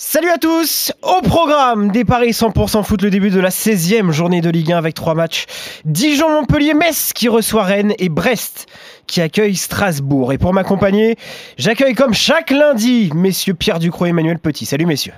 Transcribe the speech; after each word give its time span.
Salut 0.00 0.30
à 0.30 0.38
tous 0.38 0.92
Au 1.02 1.20
programme 1.22 1.90
des 1.90 2.04
Paris 2.04 2.30
100% 2.30 2.84
foot, 2.84 3.02
le 3.02 3.10
début 3.10 3.30
de 3.30 3.40
la 3.40 3.48
16e 3.48 4.12
journée 4.12 4.40
de 4.40 4.48
Ligue 4.48 4.70
1 4.70 4.78
avec 4.78 4.94
trois 4.94 5.16
matchs. 5.16 5.46
Dijon-Montpellier-Metz 5.86 7.12
qui 7.12 7.28
reçoit 7.28 7.64
Rennes 7.64 7.94
et 7.98 8.08
Brest 8.08 8.68
qui 9.08 9.20
accueille 9.20 9.56
Strasbourg. 9.56 10.32
Et 10.32 10.38
pour 10.38 10.54
m'accompagner, 10.54 11.16
j'accueille 11.56 11.94
comme 11.94 12.14
chaque 12.14 12.52
lundi 12.52 13.10
messieurs 13.12 13.54
Pierre 13.54 13.80
Ducrot 13.80 14.06
et 14.06 14.10
Emmanuel 14.10 14.38
Petit. 14.38 14.66
Salut 14.66 14.86
messieurs. 14.86 15.14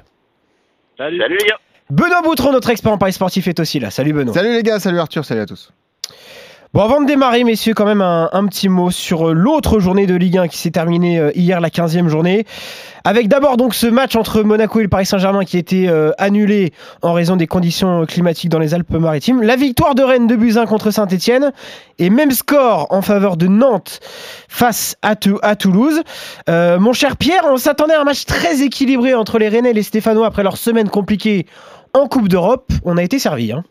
Salut, 0.96 1.18
les 1.18 1.46
gars. 1.46 1.58
Benoît 1.90 2.22
Boutron, 2.22 2.50
notre 2.50 2.70
expert 2.70 2.90
en 2.90 2.96
Paris 2.96 3.12
sportif, 3.12 3.48
est 3.48 3.60
aussi 3.60 3.80
là. 3.80 3.90
Salut 3.90 4.14
Benoît. 4.14 4.32
Salut 4.32 4.54
les 4.54 4.62
gars, 4.62 4.80
salut 4.80 4.98
Arthur, 4.98 5.26
salut 5.26 5.42
à 5.42 5.46
tous. 5.46 5.74
Bon, 6.72 6.82
avant 6.82 7.00
de 7.00 7.06
démarrer, 7.06 7.42
messieurs, 7.42 7.74
quand 7.74 7.84
même 7.84 8.00
un, 8.00 8.46
petit 8.46 8.68
mot 8.68 8.92
sur 8.92 9.30
euh, 9.30 9.32
l'autre 9.32 9.80
journée 9.80 10.06
de 10.06 10.14
Ligue 10.14 10.38
1 10.38 10.46
qui 10.46 10.56
s'est 10.56 10.70
terminée 10.70 11.18
euh, 11.18 11.32
hier, 11.34 11.60
la 11.60 11.68
15e 11.68 12.06
journée. 12.06 12.46
Avec 13.02 13.26
d'abord 13.26 13.56
donc 13.56 13.74
ce 13.74 13.88
match 13.88 14.14
entre 14.14 14.44
Monaco 14.44 14.78
et 14.78 14.84
le 14.84 14.88
Paris 14.88 15.04
Saint-Germain 15.04 15.44
qui 15.44 15.56
a 15.56 15.58
été 15.58 15.88
euh, 15.88 16.12
annulé 16.16 16.72
en 17.02 17.12
raison 17.12 17.34
des 17.34 17.48
conditions 17.48 18.06
climatiques 18.06 18.50
dans 18.50 18.60
les 18.60 18.72
Alpes-Maritimes. 18.72 19.42
La 19.42 19.56
victoire 19.56 19.96
de 19.96 20.04
Rennes 20.04 20.28
de 20.28 20.36
Buzyn 20.36 20.64
contre 20.66 20.92
Saint-Etienne 20.92 21.50
et 21.98 22.08
même 22.08 22.30
score 22.30 22.86
en 22.90 23.02
faveur 23.02 23.36
de 23.36 23.48
Nantes 23.48 23.98
face 24.48 24.94
à, 25.02 25.16
Toulouse. 25.16 26.02
mon 26.46 26.92
cher 26.92 27.16
Pierre, 27.16 27.46
on 27.46 27.56
s'attendait 27.56 27.94
à 27.94 28.02
un 28.02 28.04
match 28.04 28.26
très 28.26 28.62
équilibré 28.62 29.14
entre 29.14 29.40
les 29.40 29.48
Rennais 29.48 29.70
et 29.70 29.74
les 29.74 29.82
Stéphanois 29.82 30.28
après 30.28 30.44
leur 30.44 30.56
semaine 30.56 30.88
compliquée 30.88 31.46
en 31.94 32.06
Coupe 32.06 32.28
d'Europe. 32.28 32.70
On 32.84 32.96
a 32.96 33.02
été 33.02 33.18
servi. 33.18 33.50
Hein. 33.50 33.64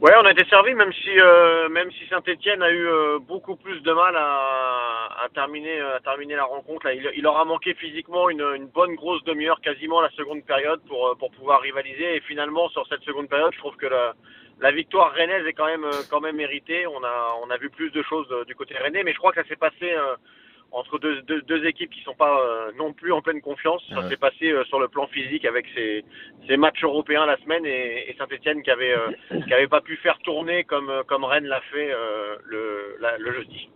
Ouais, 0.00 0.12
on 0.18 0.24
a 0.24 0.30
été 0.30 0.46
servi, 0.46 0.72
même 0.72 0.94
si 0.94 1.10
euh, 1.20 1.68
même 1.68 1.90
si 1.92 2.06
Saint-Etienne 2.08 2.62
a 2.62 2.70
eu 2.70 2.86
euh, 2.86 3.18
beaucoup 3.18 3.54
plus 3.54 3.82
de 3.82 3.92
mal 3.92 4.16
à, 4.16 5.10
à, 5.22 5.28
terminer 5.34 5.78
à 5.78 6.00
terminer 6.00 6.36
la 6.36 6.44
rencontre. 6.44 6.90
Il, 6.90 7.10
il 7.14 7.22
leur 7.22 7.36
a 7.36 7.44
manqué 7.44 7.74
physiquement 7.74 8.30
une, 8.30 8.40
une 8.56 8.66
bonne 8.66 8.94
grosse 8.94 9.22
demi-heure, 9.24 9.60
quasiment 9.60 10.00
la 10.00 10.08
seconde 10.12 10.42
période 10.46 10.80
pour 10.88 11.08
euh, 11.08 11.14
pour 11.16 11.30
pouvoir 11.32 11.60
rivaliser. 11.60 12.16
Et 12.16 12.20
finalement, 12.20 12.70
sur 12.70 12.86
cette 12.86 13.02
seconde 13.02 13.28
période, 13.28 13.52
je 13.52 13.58
trouve 13.58 13.76
que 13.76 13.88
la, 13.88 14.14
la 14.60 14.70
victoire 14.70 15.12
rennaise 15.12 15.46
est 15.46 15.52
quand 15.52 15.66
même 15.66 15.86
quand 16.08 16.20
même 16.22 16.36
méritée. 16.36 16.86
On 16.86 17.04
a 17.04 17.34
on 17.44 17.50
a 17.50 17.58
vu 17.58 17.68
plus 17.68 17.90
de 17.90 18.02
choses 18.02 18.28
du 18.46 18.54
côté 18.54 18.78
rennais, 18.78 19.02
mais 19.02 19.12
je 19.12 19.18
crois 19.18 19.32
que 19.32 19.42
ça 19.42 19.48
s'est 19.48 19.56
passé 19.56 19.94
entre 20.72 20.98
deux, 20.98 21.22
deux, 21.22 21.42
deux, 21.42 21.66
équipes 21.66 21.90
qui 21.90 22.02
sont 22.02 22.14
pas 22.14 22.38
euh, 22.40 22.70
non 22.78 22.92
plus 22.92 23.12
en 23.12 23.20
pleine 23.20 23.40
confiance. 23.40 23.82
Ça 23.92 24.08
s'est 24.08 24.16
passé 24.16 24.50
euh, 24.50 24.64
sur 24.64 24.78
le 24.78 24.88
plan 24.88 25.06
physique 25.08 25.44
avec 25.44 25.66
ces, 25.74 26.04
ces 26.48 26.56
matchs 26.56 26.84
européens 26.84 27.26
la 27.26 27.36
semaine 27.38 27.66
et, 27.66 28.08
et 28.08 28.16
Saint-Etienne 28.18 28.62
qui 28.62 28.70
avait 28.70 28.92
euh, 28.92 29.40
qui 29.46 29.52
avait 29.52 29.68
pas 29.68 29.80
pu 29.80 29.96
faire 29.96 30.18
tourner 30.18 30.64
comme 30.64 30.90
comme 31.06 31.24
Rennes 31.24 31.46
l'a 31.46 31.60
fait 31.72 31.92
le, 32.44 32.96
la, 33.00 33.18
le 33.18 33.32
jeudi. 33.34 33.68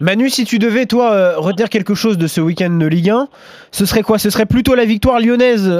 Manu, 0.00 0.28
si 0.28 0.44
tu 0.44 0.58
devais, 0.58 0.86
toi, 0.86 1.36
retenir 1.36 1.70
quelque 1.70 1.94
chose 1.94 2.18
de 2.18 2.26
ce 2.26 2.40
week-end 2.40 2.70
de 2.70 2.86
Ligue 2.86 3.10
1, 3.10 3.28
ce 3.70 3.86
serait 3.86 4.02
quoi? 4.02 4.18
Ce 4.18 4.28
serait 4.28 4.46
plutôt 4.46 4.74
la 4.74 4.84
victoire 4.84 5.20
lyonnaise 5.20 5.70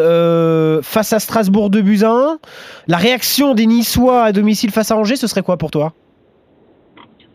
face 0.82 1.12
à 1.12 1.18
Strasbourg 1.18 1.68
de 1.70 1.80
buts 1.80 2.04
1 2.04 2.38
La 2.86 2.96
réaction 2.96 3.54
des 3.54 3.66
Niçois 3.66 4.22
à 4.22 4.32
domicile 4.32 4.70
face 4.70 4.90
à 4.92 4.96
Angers, 4.96 5.16
ce 5.16 5.26
serait 5.26 5.42
quoi 5.42 5.56
pour 5.56 5.70
toi? 5.70 5.92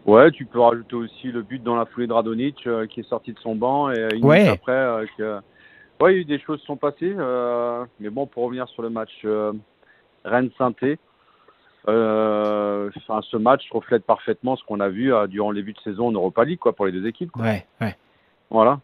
Ouais, 0.08 0.32
tu 0.32 0.46
peux 0.46 0.62
rajouter 0.62 0.96
aussi 0.96 1.28
le 1.34 1.42
but 1.42 1.62
dans 1.62 1.76
la 1.76 1.86
foulée 1.86 2.08
de 2.08 2.14
Radonic 2.14 2.66
euh, 2.66 2.88
qui 2.88 3.02
est 3.02 3.10
sorti 3.10 3.34
de 3.34 3.40
son 3.40 3.56
banc 3.56 3.92
et 3.92 4.08
une 4.16 4.24
ouais. 4.24 4.48
après 4.48 4.72
euh, 4.72 5.06
que... 5.18 5.40
ouais, 6.02 6.14
il 6.14 6.16
y 6.16 6.20
a 6.20 6.22
eu 6.22 6.26
des 6.26 6.40
choses 6.40 6.62
sont 6.62 6.78
passées 6.78 7.14
euh, 7.18 7.84
mais 8.00 8.10
bon 8.10 8.26
pour 8.26 8.46
revenir 8.46 8.70
sur 8.70 8.84
le 8.84 8.90
match 8.90 9.12
euh, 9.26 9.52
Rennes 10.24 10.50
Sainté 10.58 10.98
euh, 11.90 12.90
enfin, 12.96 13.20
ce 13.30 13.36
match 13.36 13.70
reflète 13.70 14.06
parfaitement 14.06 14.56
ce 14.56 14.64
qu'on 14.64 14.80
a 14.80 14.88
vu 14.88 15.12
durant 15.28 15.52
les 15.52 15.62
buts 15.62 15.74
de 15.74 15.82
saison 15.82 16.08
en 16.08 16.12
Europa 16.14 16.46
League 16.46 16.60
quoi 16.60 16.74
pour 16.74 16.86
les 16.86 16.94
deux 16.94 17.06
équipes. 17.06 17.32
Quoi. 17.32 17.44
Ouais, 17.44 17.66
ouais. 17.82 17.96
Voilà. 18.50 18.80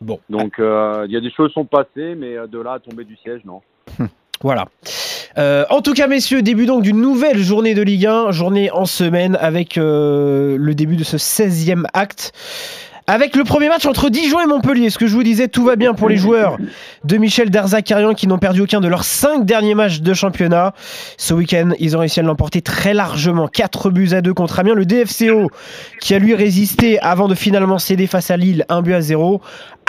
Bon. 0.00 0.18
Donc 0.28 0.54
il 0.58 1.12
y 1.12 1.16
a 1.16 1.20
des 1.20 1.30
choses 1.30 1.48
qui 1.48 1.54
sont 1.54 1.66
passées 1.66 2.16
mais 2.16 2.34
de 2.48 2.58
là 2.58 2.72
à 2.72 2.78
tomber 2.80 3.04
du 3.04 3.16
siège 3.16 3.44
non. 3.44 3.62
Voilà. 4.40 4.66
Euh, 5.38 5.64
en 5.70 5.82
tout 5.82 5.92
cas, 5.92 6.08
messieurs, 6.08 6.42
début 6.42 6.66
donc 6.66 6.82
d'une 6.82 7.00
nouvelle 7.00 7.38
journée 7.38 7.74
de 7.74 7.82
Ligue 7.82 8.06
1, 8.06 8.32
journée 8.32 8.70
en 8.72 8.86
semaine 8.86 9.38
avec 9.40 9.78
euh, 9.78 10.56
le 10.58 10.74
début 10.74 10.96
de 10.96 11.04
ce 11.04 11.16
16e 11.16 11.84
acte. 11.92 12.32
Avec 13.10 13.36
le 13.36 13.44
premier 13.44 13.68
match 13.68 13.86
entre 13.86 14.10
Dijon 14.10 14.38
et 14.38 14.46
Montpellier, 14.46 14.90
ce 14.90 14.98
que 14.98 15.06
je 15.06 15.14
vous 15.14 15.22
disais, 15.22 15.48
tout 15.48 15.64
va 15.64 15.76
bien 15.76 15.94
pour 15.94 16.10
les 16.10 16.18
joueurs 16.18 16.58
de 17.04 17.16
Michel 17.16 17.48
Derzakarian 17.48 18.12
qui 18.12 18.26
n'ont 18.26 18.36
perdu 18.36 18.60
aucun 18.60 18.82
de 18.82 18.88
leurs 18.88 19.04
cinq 19.04 19.46
derniers 19.46 19.74
matchs 19.74 20.00
de 20.00 20.12
championnat. 20.12 20.74
Ce 21.16 21.32
week-end, 21.32 21.70
ils 21.78 21.96
ont 21.96 22.00
réussi 22.00 22.20
à 22.20 22.22
l'emporter 22.22 22.60
très 22.60 22.92
largement, 22.92 23.48
4 23.48 23.88
buts 23.88 24.10
à 24.12 24.20
2 24.20 24.34
contre 24.34 24.58
Amiens. 24.58 24.74
Le 24.74 24.84
DFCO 24.84 25.50
qui 26.02 26.14
a 26.14 26.18
lui 26.18 26.34
résisté 26.34 26.98
avant 26.98 27.28
de 27.28 27.34
finalement 27.34 27.78
céder 27.78 28.06
face 28.06 28.30
à 28.30 28.36
Lille, 28.36 28.66
1 28.68 28.82
but 28.82 28.92
à 28.92 29.00
0. 29.00 29.40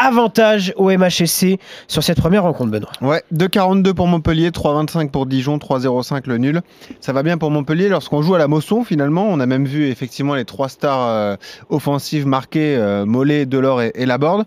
Avantage 0.02 0.74
au 0.78 0.90
MHSC 0.90 1.60
sur 1.88 2.04
cette 2.04 2.22
première 2.22 2.44
rencontre, 2.44 2.72
Benoît. 2.72 2.92
Ouais, 3.02 3.22
2,42 3.34 3.94
pour 3.94 4.08
Montpellier, 4.08 4.50
3,25 4.50 5.10
pour 5.10 5.26
Dijon, 5.26 5.58
3,05 5.58 6.22
le 6.28 6.38
nul. 6.38 6.62
Ça 7.02 7.12
va 7.12 7.22
bien 7.22 7.38
pour 7.38 7.52
Montpellier 7.52 7.90
lorsqu'on 7.90 8.22
joue 8.22 8.34
à 8.34 8.38
la 8.38 8.48
Mosson 8.48 8.86
finalement. 8.86 9.28
On 9.28 9.42
a 9.42 9.46
même 9.46 9.66
vu 9.66 9.88
effectivement 9.90 10.36
les 10.36 10.46
trois 10.46 10.70
stars 10.70 11.08
euh, 11.08 11.36
offensives 11.70 12.26
marquées. 12.26 12.78
Euh, 12.78 13.06
Mollet, 13.06 13.46
Delors 13.46 13.82
et, 13.82 13.92
et 13.96 14.06
Laborde. 14.06 14.46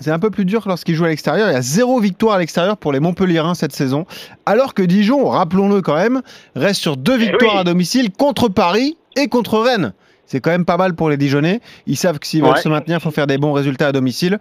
C'est 0.00 0.10
un 0.10 0.18
peu 0.18 0.30
plus 0.30 0.46
dur 0.46 0.62
lorsqu'ils 0.66 0.94
jouent 0.94 1.04
à 1.04 1.08
l'extérieur. 1.08 1.50
Il 1.50 1.52
y 1.52 1.56
a 1.56 1.62
zéro 1.62 2.00
victoire 2.00 2.36
à 2.36 2.38
l'extérieur 2.38 2.78
pour 2.78 2.92
les 2.92 3.00
Montpellierins 3.00 3.54
cette 3.54 3.74
saison. 3.74 4.06
Alors 4.46 4.72
que 4.72 4.82
Dijon, 4.82 5.28
rappelons-le 5.28 5.82
quand 5.82 5.96
même, 5.96 6.22
reste 6.56 6.80
sur 6.80 6.96
deux 6.96 7.16
victoires 7.16 7.54
oui. 7.54 7.60
à 7.60 7.64
domicile 7.64 8.10
contre 8.10 8.48
Paris 8.48 8.96
et 9.16 9.28
contre 9.28 9.58
Rennes. 9.58 9.92
C'est 10.30 10.40
quand 10.40 10.50
même 10.52 10.64
pas 10.64 10.76
mal 10.76 10.94
pour 10.94 11.10
les 11.10 11.16
Dijonnais. 11.16 11.60
Ils 11.88 11.96
savent 11.96 12.20
que 12.20 12.26
s'ils 12.28 12.40
veulent 12.40 12.52
Ouais. 12.52 12.60
se 12.60 12.68
maintenir, 12.68 12.98
il 12.98 13.02
faut 13.02 13.10
faire 13.10 13.26
des 13.26 13.36
bons 13.36 13.52
résultats 13.52 13.88
à 13.88 13.92
domicile. 13.92 14.38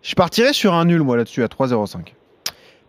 Je 0.00 0.14
partirais 0.14 0.54
sur 0.54 0.72
un 0.72 0.86
nul, 0.86 1.02
moi, 1.02 1.18
là-dessus, 1.18 1.42
à 1.42 1.48
3,05. 1.48 2.14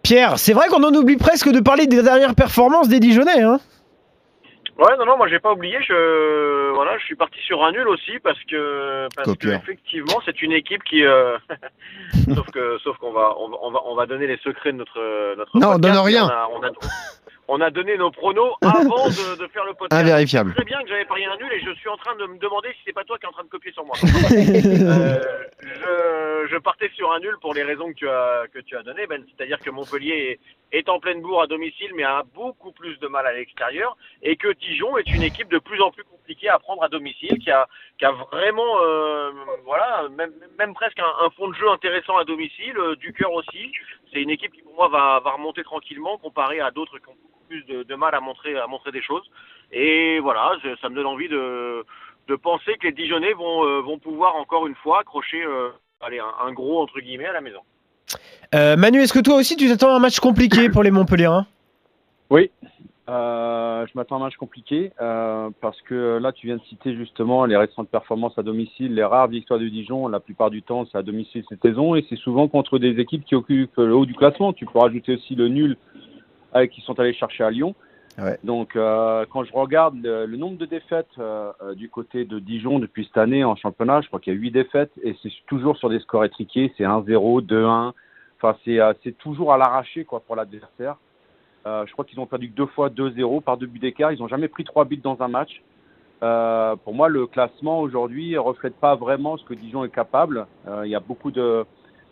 Pierre, 0.04 0.40
c'est 0.40 0.54
vrai 0.54 0.70
qu'on 0.70 0.82
en 0.86 0.94
oublie 0.94 1.18
presque 1.18 1.50
de 1.52 1.60
parler 1.60 1.86
des 1.86 2.02
dernières 2.02 2.36
performances 2.36 2.88
des 2.88 3.02
Dijonnais. 3.02 3.42
Hein 3.44 3.60
Ouais, 4.78 4.96
non, 4.98 5.06
non, 5.06 5.18
moi 5.18 5.28
j'ai 5.28 5.40
pas 5.40 5.52
oublié. 5.52 5.76
Je 5.86 6.72
voilà, 6.74 6.98
je 7.00 7.04
suis 7.04 7.16
parti 7.18 7.38
sur 7.46 7.62
un 7.66 7.74
nul 7.74 7.86
aussi 7.90 8.14
parce 8.24 8.40
que 8.50 9.10
parce 9.14 9.28
que 9.28 9.32
Copieur. 9.34 9.60
effectivement 9.62 10.22
c'est 10.24 10.42
une 10.42 10.54
équipe 10.54 10.82
qui 10.86 11.04
euh, 11.04 11.38
sauf 12.34 12.50
que 12.52 12.78
sauf 12.86 12.96
qu'on 13.00 13.12
va 13.12 13.36
on, 13.38 13.50
va 13.50 13.58
on 13.62 13.72
va 13.72 14.04
on 14.04 14.06
donner 14.06 14.26
les 14.28 14.38
secrets 14.38 14.72
de 14.72 14.78
notre 14.78 15.36
notre 15.36 15.52
Non, 15.60 15.68
on 15.68 15.72
podcast, 15.74 15.82
donne 15.96 16.06
rien. 16.06 16.24
On 16.24 16.30
a, 16.30 16.50
on 16.56 16.64
a 16.64 16.70
on 17.50 17.60
a 17.62 17.70
donné 17.72 17.98
nos 17.98 18.12
pronos 18.12 18.56
avant 18.62 19.08
de, 19.08 19.40
de 19.40 19.48
faire 19.48 19.66
le 19.66 19.74
podcast. 19.74 20.02
Invérifiable. 20.02 20.54
Très 20.54 20.66
bien 20.66 20.82
que 20.84 20.88
j'avais 20.90 21.06
parié 21.06 21.26
un 21.26 21.38
nul 21.38 21.52
et 21.52 21.60
je 21.60 21.72
suis 21.72 21.90
en 21.90 21.98
train 21.98 22.16
de 22.16 22.26
me 22.28 22.38
demander 22.38 22.70
si 22.70 22.80
c'est 22.86 22.94
pas 22.94 23.04
toi 23.04 23.18
qui 23.18 23.26
es 23.26 23.28
en 23.30 23.32
train 23.32 23.44
de 23.44 23.50
copier 23.50 23.72
sur 23.72 23.86
moi. 23.86 23.96
Euh, 25.62 26.48
je, 26.48 26.48
je 26.52 26.58
partais 26.58 26.90
sur 26.96 27.12
un 27.12 27.20
nul 27.20 27.36
pour 27.42 27.54
les 27.54 27.64
raisons 27.64 27.90
que 27.90 27.98
tu 27.98 28.08
as 28.08 28.46
que 28.54 28.60
tu 28.60 28.78
as 28.78 28.84
données, 28.84 29.08
Ben. 29.08 29.24
C'est-à-dire 29.28 29.60
que 29.60 29.70
Montpellier 29.70 30.40
est, 30.72 30.78
est 30.78 30.90
en 30.90 31.00
pleine 31.00 31.22
bourre 31.22 31.42
à 31.42 31.48
domicile, 31.48 31.92
mais 31.96 32.04
a 32.04 32.24
beaucoup 32.34 32.72
plus 32.72 32.98
de 33.00 33.08
mal 33.08 33.26
à 33.28 33.34
l'extérieur, 33.34 33.98
et 34.22 34.36
que 34.36 34.54
Dijon 34.54 34.98
est 34.98 35.10
une 35.10 35.24
équipe 35.24 35.50
de 35.50 35.60
plus 35.60 35.82
en 35.82 35.92
plus 35.92 36.04
compliquée 36.04 36.50
à 36.50 36.60
prendre 36.60 36.84
à 36.84 36.90
domicile, 36.90 37.40
qui 37.40 37.52
a 37.52 37.68
qui 37.98 38.06
a 38.06 38.12
vraiment 38.12 38.82
euh, 38.82 39.32
voilà 39.66 40.08
même 40.18 40.32
même 40.58 40.74
presque 40.74 41.00
un, 41.00 41.26
un 41.26 41.30
fond 41.32 41.50
de 41.50 41.56
jeu 41.56 41.70
intéressant 41.70 42.18
à 42.18 42.24
domicile, 42.24 42.78
euh, 42.78 42.96
du 42.96 43.14
cœur 43.14 43.34
aussi. 43.34 43.72
C'est 44.12 44.22
une 44.22 44.30
équipe 44.30 44.54
qui 44.54 44.62
pour 44.62 44.76
moi 44.76 44.88
va 44.88 45.20
va 45.20 45.32
remonter 45.32 45.64
tranquillement 45.64 46.18
comparé 46.18 46.60
à 46.62 46.72
d'autres 46.72 46.98
qui 47.00 47.10
plus 47.50 47.64
de, 47.66 47.84
de 47.84 47.96
mal 47.96 48.14
à 48.16 48.20
montrer 48.22 48.56
à 48.58 48.68
montrer 48.68 48.92
des 48.92 49.02
choses. 49.02 49.24
Et 49.72 50.20
voilà, 50.20 50.52
je- 50.64 50.76
ça 50.82 50.88
me 50.90 50.96
donne 50.96 51.08
envie 51.08 51.28
de 51.30 51.84
de 52.28 52.36
penser 52.36 52.76
que 52.80 52.86
les 52.86 52.94
Dijonnais 52.94 53.34
vont, 53.34 53.66
euh, 53.66 53.82
vont 53.82 53.98
pouvoir 53.98 54.36
encore 54.36 54.68
une 54.68 54.76
fois 54.76 55.00
accrocher 55.00 55.44
euh, 55.44 55.70
allez, 56.00 56.20
un, 56.20 56.48
un 56.48 56.52
gros 56.54 56.80
entre 56.82 57.00
guillemets 57.00 57.26
à 57.26 57.34
la 57.34 57.42
maison. 57.42 57.62
Euh, 58.54 58.78
Manu, 58.78 59.00
est-ce 59.02 59.14
que 59.14 59.20
toi 59.24 59.36
aussi 59.36 59.56
tu 59.58 59.68
t'attends 59.68 59.90
à 59.94 59.96
un 59.96 60.00
match 60.00 60.20
compliqué 60.20 60.70
pour 60.70 60.84
les 60.84 60.92
Montpellierins 60.92 61.48
Oui, 62.30 62.52
euh, 63.10 63.88
je 63.88 63.92
m'attends 63.96 64.18
à 64.18 64.20
un 64.20 64.24
match 64.26 64.36
compliqué 64.36 64.92
euh, 65.02 65.50
parce 65.62 65.82
que 65.82 66.20
là, 66.22 66.32
tu 66.32 66.46
viens 66.46 66.58
de 66.58 66.64
citer 66.70 66.96
justement 66.96 67.46
les 67.46 67.58
récentes 67.58 67.90
performances 67.90 68.38
à 68.38 68.44
domicile, 68.44 68.94
les 68.94 69.04
rares 69.04 69.28
victoires 69.28 69.60
de 69.60 69.68
Dijon. 69.68 70.08
La 70.08 70.20
plupart 70.20 70.52
du 70.52 70.62
temps, 70.62 70.86
c'est 70.92 70.98
à 71.00 71.02
domicile 71.02 71.44
cette 71.50 71.64
saison 71.64 71.96
et 71.96 72.06
c'est 72.10 72.16
souvent 72.18 72.48
contre 72.48 72.78
des 72.78 73.00
équipes 73.00 73.26
qui 73.26 73.34
occupent 73.34 73.78
le 73.78 73.96
haut 73.96 74.06
du 74.06 74.14
classement. 74.14 74.54
Tu 74.54 74.68
peux 74.68 74.78
rajouter 74.78 75.16
aussi 75.16 75.34
le 75.34 75.48
nul 75.48 75.78
avec 76.54 76.72
qui 76.72 76.82
sont 76.82 77.00
allés 77.00 77.14
chercher 77.14 77.44
à 77.44 77.52
Lyon. 77.52 77.76
Ouais. 78.18 78.38
Donc, 78.44 78.76
euh, 78.76 79.26
quand 79.32 79.44
je 79.44 79.54
regarde 79.54 79.96
le, 80.04 80.26
le 80.26 80.38
nombre 80.38 80.58
de 80.58 80.66
défaites 80.66 81.08
euh, 81.20 81.52
euh, 81.62 81.74
du 81.74 81.90
côté 81.90 82.26
de 82.26 82.40
Dijon 82.40 82.80
depuis 82.80 83.06
cette 83.06 83.18
année 83.18 83.44
en 83.44 83.56
championnat, 83.56 84.02
je 84.02 84.08
crois 84.08 84.20
qu'il 84.20 84.34
y 84.34 84.36
a 84.36 84.40
8 84.40 84.52
défaites 84.52 84.92
et 85.04 85.16
c'est 85.24 85.32
toujours 85.48 85.78
sur 85.78 85.90
des 85.90 86.00
scores 86.00 86.26
étriqués. 86.26 86.74
C'est 86.78 86.84
1-0, 86.84 87.46
2-1. 87.46 87.94
Enfin, 88.42 88.58
c'est 88.66 88.80
euh, 88.80 88.94
c'est 89.04 89.18
toujours 89.18 89.54
à 89.54 89.58
l'arraché 89.58 90.04
quoi 90.06 90.22
pour 90.22 90.36
l'adversaire. 90.36 90.98
Euh, 91.66 91.86
je 91.86 91.94
crois 91.94 92.06
qu'ils 92.06 92.20
ont 92.20 92.26
perdu 92.26 92.50
que 92.50 92.56
deux 92.56 92.66
fois 92.68 92.90
2-0 92.90 93.42
par 93.42 93.58
deux 93.58 93.68
buts 93.68 93.80
d'écart. 93.80 94.12
Ils 94.12 94.20
n'ont 94.20 94.28
jamais 94.28 94.48
pris 94.48 94.64
trois 94.64 94.86
buts 94.86 94.98
dans 94.98 95.22
un 95.22 95.28
match. 95.28 95.62
Euh, 96.22 96.76
pour 96.78 96.94
moi, 96.94 97.08
le 97.10 97.28
classement 97.28 97.80
aujourd'hui 97.80 98.38
reflète 98.38 98.76
pas 98.76 98.96
vraiment 98.96 99.38
ce 99.38 99.46
que 99.46 99.54
Dijon 99.54 99.84
est 99.84 99.94
capable. 99.94 100.48
Euh, 100.68 100.82
il 100.86 100.90
y 100.90 100.96
a 100.96 101.00
beaucoup 101.00 101.32
de, 101.32 101.66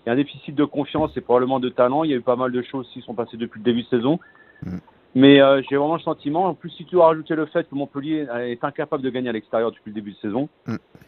il 0.08 0.10
y 0.10 0.12
a 0.12 0.14
un 0.14 0.16
déficit 0.24 0.56
de 0.56 0.64
confiance 0.64 1.12
et 1.18 1.22
probablement 1.22 1.60
de 1.60 1.68
talent. 1.68 2.06
Il 2.06 2.12
y 2.12 2.14
a 2.14 2.16
eu 2.16 2.22
pas 2.22 2.38
mal 2.38 2.54
de 2.54 2.62
choses 2.62 2.88
qui 2.94 3.02
sont 3.02 3.14
passées 3.14 3.36
depuis 3.36 3.60
le 3.60 3.66
début 3.66 3.84
de 3.84 3.88
saison. 3.90 4.20
Mm. 4.66 4.78
Mais 5.16 5.42
euh, 5.42 5.62
j'ai 5.70 5.76
vraiment 5.76 5.96
le 5.96 6.02
sentiment, 6.02 6.46
en 6.46 6.54
plus 6.54 6.70
si 6.70 6.86
tu 6.86 6.96
dois 6.96 7.08
rajouter 7.08 7.36
le 7.36 7.46
fait 7.48 7.68
que 7.68 7.76
Montpellier 7.76 8.26
est 8.46 8.64
incapable 8.64 9.04
de 9.04 9.10
gagner 9.10 9.28
à 9.28 9.32
l'extérieur 9.34 9.72
depuis 9.72 9.90
le 9.90 9.96
début 9.96 10.12
de 10.12 10.18
saison, 10.18 10.48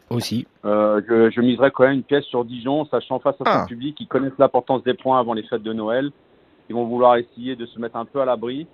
Aussi. 0.10 0.48
euh, 0.66 1.00
je, 1.08 1.30
je 1.30 1.40
miserais 1.42 1.72
quand 1.72 1.84
même 1.84 1.94
une 1.94 2.04
pièce 2.04 2.26
sur 2.26 2.44
Dijon, 2.44 2.84
sachant 2.86 3.20
face 3.20 3.36
à 3.36 3.38
son 3.38 3.44
Ah. 3.46 3.66
public, 3.68 3.96
ils 4.02 4.08
connaissent 4.08 4.38
l'importance 4.38 4.84
des 4.84 4.96
points 4.96 5.18
avant 5.20 5.34
les 5.34 5.44
fêtes 5.44 5.64
de 5.64 5.72
Noël. 5.72 6.12
Ils 6.70 6.76
vont 6.76 6.86
vouloir 6.86 7.16
essayer 7.16 7.56
de 7.56 7.66
se 7.68 7.80
mettre 7.80 7.96
un 7.96 8.06
peu 8.06 8.20
à 8.20 8.26
l'abri. 8.26 8.68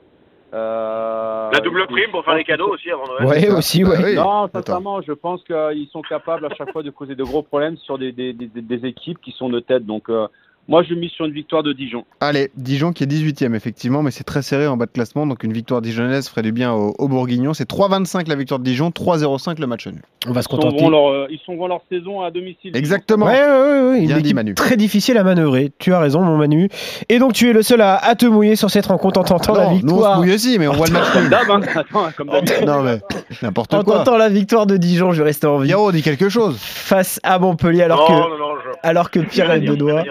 Euh, 0.56 1.50
La 1.52 1.60
double 1.60 1.86
prime 1.88 2.10
pour 2.12 2.24
faire 2.24 2.36
les 2.36 2.44
cadeaux 2.46 2.69
aussi 2.69 2.90
avant 2.90 3.06
Noël. 3.07 3.25
Ouais, 3.25 3.50
aussi, 3.52 3.84
Bah 3.84 3.90
ouais. 3.92 4.04
oui. 4.04 4.16
Non, 4.16 4.48
sincèrement, 4.54 5.02
je 5.02 5.12
pense 5.12 5.44
qu'ils 5.44 5.88
sont 5.92 6.02
capables 6.02 6.46
à 6.46 6.56
chaque 6.56 6.72
fois 6.72 6.81
de 6.81 6.90
causer 6.92 7.16
de 7.16 7.24
gros 7.24 7.44
problèmes 7.44 7.75
sur 7.78 7.98
des, 7.98 8.12
des, 8.12 8.31
des, 8.34 8.48
des 8.48 8.86
équipes 8.88 9.19
qui 9.22 9.31
sont 9.31 9.50
de 9.50 9.60
tête. 9.60 9.86
Donc, 9.86 10.10
euh, 10.10 10.28
moi, 10.67 10.83
je 10.83 10.94
mise 10.95 11.12
sur 11.12 11.25
une 11.25 11.31
victoire 11.33 11.62
de 11.63 11.73
Dijon. 11.73 12.06
Allez, 12.21 12.50
Dijon 12.56 12.91
qui 12.91 13.03
est 13.03 13.07
18ème 13.07 13.53
effectivement, 13.56 14.01
mais 14.03 14.12
c'est 14.12 14.23
très 14.23 14.41
serré 14.41 14.67
en 14.67 14.77
bas 14.77 14.85
de 14.88 14.91
classement, 14.91 15.27
donc 15.27 15.44
une 15.44 15.53
victoire 15.53 15.81
dijonnaise 15.81 16.27
ferait 16.27 16.41
du 16.41 16.51
bien 16.51 16.73
aux, 16.73 16.95
aux 16.97 17.07
Bourguignons. 17.07 17.53
C'est 17.53 17.69
3-25 17.69 18.27
la 18.27 18.35
victoire 18.35 18.59
de 18.59 18.63
Dijon, 18.65 18.89
3-0-5 18.89 19.59
le 19.62 19.67
match 19.67 19.88
nul. 19.88 20.01
On 20.27 20.31
va 20.31 20.41
se 20.41 20.47
Ils 20.47 20.51
sont 20.51 20.57
contenter. 20.57 20.89
leur, 20.89 21.07
euh, 21.12 21.27
ils 21.29 21.39
sont 21.45 21.56
vont 21.56 21.67
leur 21.67 21.81
saison 21.91 22.21
à 22.21 22.31
domicile. 22.31 22.75
Exactement. 22.75 23.27
Ouais, 23.27 23.33
ouais, 23.39 24.06
Bien 24.07 24.19
dit, 24.21 24.33
Manu. 24.33 24.56
très 24.56 24.75
difficile 24.75 25.17
à 25.19 25.23
manœuvrer. 25.23 25.71
Tu 25.77 25.94
as 25.94 26.00
raison, 26.00 26.21
mon 26.21 26.35
Manu. 26.38 26.69
Et 27.09 27.19
donc, 27.19 27.33
tu 27.33 27.47
es 27.50 27.53
le 27.53 27.61
seul 27.61 27.81
à, 27.81 27.95
à 27.97 28.15
te 28.15 28.25
mouiller 28.25 28.56
sur 28.56 28.71
cette 28.71 28.88
rencontre 28.88 29.19
en 29.19 29.23
tentant 29.23 29.53
la 29.53 29.65
Non, 29.65 29.69
nous 29.69 29.75
on 29.75 29.79
se 29.79 29.85
victoire. 29.85 30.18
mouille 30.18 30.33
aussi, 30.33 30.57
mais 30.57 30.68
on 30.68 30.73
voit 30.73 30.88
le 30.88 30.94
match 30.94 31.11
Comme 31.13 31.21
nul. 31.21 31.29
d'hab, 31.29 31.50
hein. 31.51 31.61
Attends, 31.75 32.07
comme 32.18 32.27
d'habitude. 32.29 32.56
Non 32.65 32.81
mais 32.81 33.00
n'importe 33.44 33.73
En 33.75 33.83
quoi. 33.83 33.97
tentant 34.00 34.18
la 34.18 34.29
victoire 34.29 34.65
de 34.65 34.77
Dijon, 34.77 35.11
je 35.11 35.21
reste 35.21 35.45
en 35.45 35.59
vie 35.59 35.68
Pierrot 35.68 35.91
dit 35.91 36.01
quelque 36.01 36.29
chose. 36.29 36.57
face 36.59 37.19
à 37.23 37.38
Montpellier, 37.38 37.83
alors 37.83 38.00
non, 38.00 38.07
que, 38.07 38.21
non, 38.31 38.38
non, 38.38 38.56
je... 38.63 38.69
alors 38.81 39.11
que 39.11 39.19
Pierre 39.19 39.59
Benoît. 39.61 40.03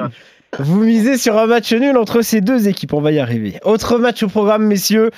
Vous 0.58 0.80
misez 0.80 1.16
sur 1.16 1.38
un 1.38 1.46
match 1.46 1.72
nul 1.72 1.96
entre 1.96 2.22
ces 2.22 2.40
deux 2.40 2.68
équipes. 2.68 2.92
On 2.92 3.00
va 3.00 3.12
y 3.12 3.18
arriver. 3.18 3.58
Autre 3.64 3.98
match 3.98 4.22
au 4.22 4.28
programme, 4.28 4.64
messieurs. 4.64 5.10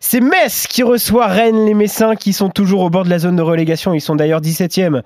C'est 0.00 0.20
Metz 0.20 0.66
qui 0.66 0.82
reçoit 0.82 1.26
Rennes, 1.26 1.64
les 1.64 1.74
Messins 1.74 2.16
qui 2.16 2.32
sont 2.32 2.50
toujours 2.50 2.82
au 2.82 2.90
bord 2.90 3.04
de 3.04 3.10
la 3.10 3.18
zone 3.18 3.36
de 3.36 3.42
relégation. 3.42 3.94
Ils 3.94 4.00
sont 4.00 4.16
d'ailleurs 4.16 4.40
17e 4.40 5.02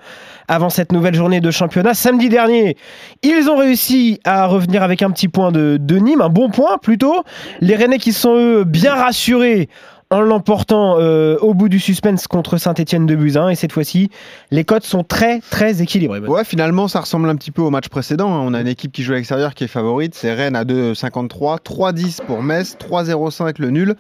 avant 0.49 0.71
cette 0.71 0.93
nouvelle 0.93 1.15
journée 1.15 1.41
de 1.41 1.51
championnat. 1.51 1.95
Samedi 1.95 2.29
dernier, 2.29 2.77
ils 3.23 3.49
ont 3.49 3.57
réussi 3.57 4.21
à 4.25 4.47
revenir 4.47 4.83
avec 4.83 5.03
un 5.03 5.11
petit 5.11 5.29
point 5.29 5.53
de, 5.53 5.79
Nîmes, 5.99 6.21
un 6.23 6.29
bon 6.29 6.51
point 6.51 6.79
plutôt. 6.79 7.23
Les 7.61 7.77
Rennais 7.77 7.99
qui 7.99 8.13
sont 8.13 8.35
eux 8.37 8.65
bien 8.65 8.95
rassurés 8.95 9.69
en 10.11 10.21
l'emportant 10.21 10.97
euh, 10.99 11.37
au 11.41 11.55
bout 11.55 11.69
du 11.69 11.81
suspense 11.81 12.27
contre 12.29 12.59
Saint-Etienne 12.59 13.07
de 13.07 13.17
Buzyn. 13.17 13.49
Et 13.49 13.55
cette 13.57 13.73
fois-ci, 13.73 14.11
les 14.51 14.65
cotes 14.65 14.85
sont 14.85 15.03
très 15.03 15.41
très 15.41 15.83
équilibrées. 15.83 16.21
Ouais, 16.21 16.45
finalement, 16.45 16.89
ça 16.89 17.01
ressemble 17.01 17.29
un 17.29 17.37
petit 17.37 17.51
peu 17.51 17.63
au 17.63 17.71
match 17.71 17.89
précédent. 17.89 18.33
hein. 18.33 18.41
On 18.45 18.55
a 18.55 18.61
une 18.61 18.69
équipe 18.69 18.93
qui 18.93 19.03
joue 19.03 19.13
à 19.13 19.17
l'extérieur 19.17 19.55
qui 19.55 19.65
est 19.65 19.69
favorite. 19.69 20.15
C'est 20.15 20.33
Rennes 20.33 20.57
à 20.57 20.65
2,53, 20.65 21.61
3,10 21.61 22.25
pour 22.25 22.43
Metz, 22.43 22.77
3,05 22.79 23.55
le 23.59 23.71
nul. 23.71 23.97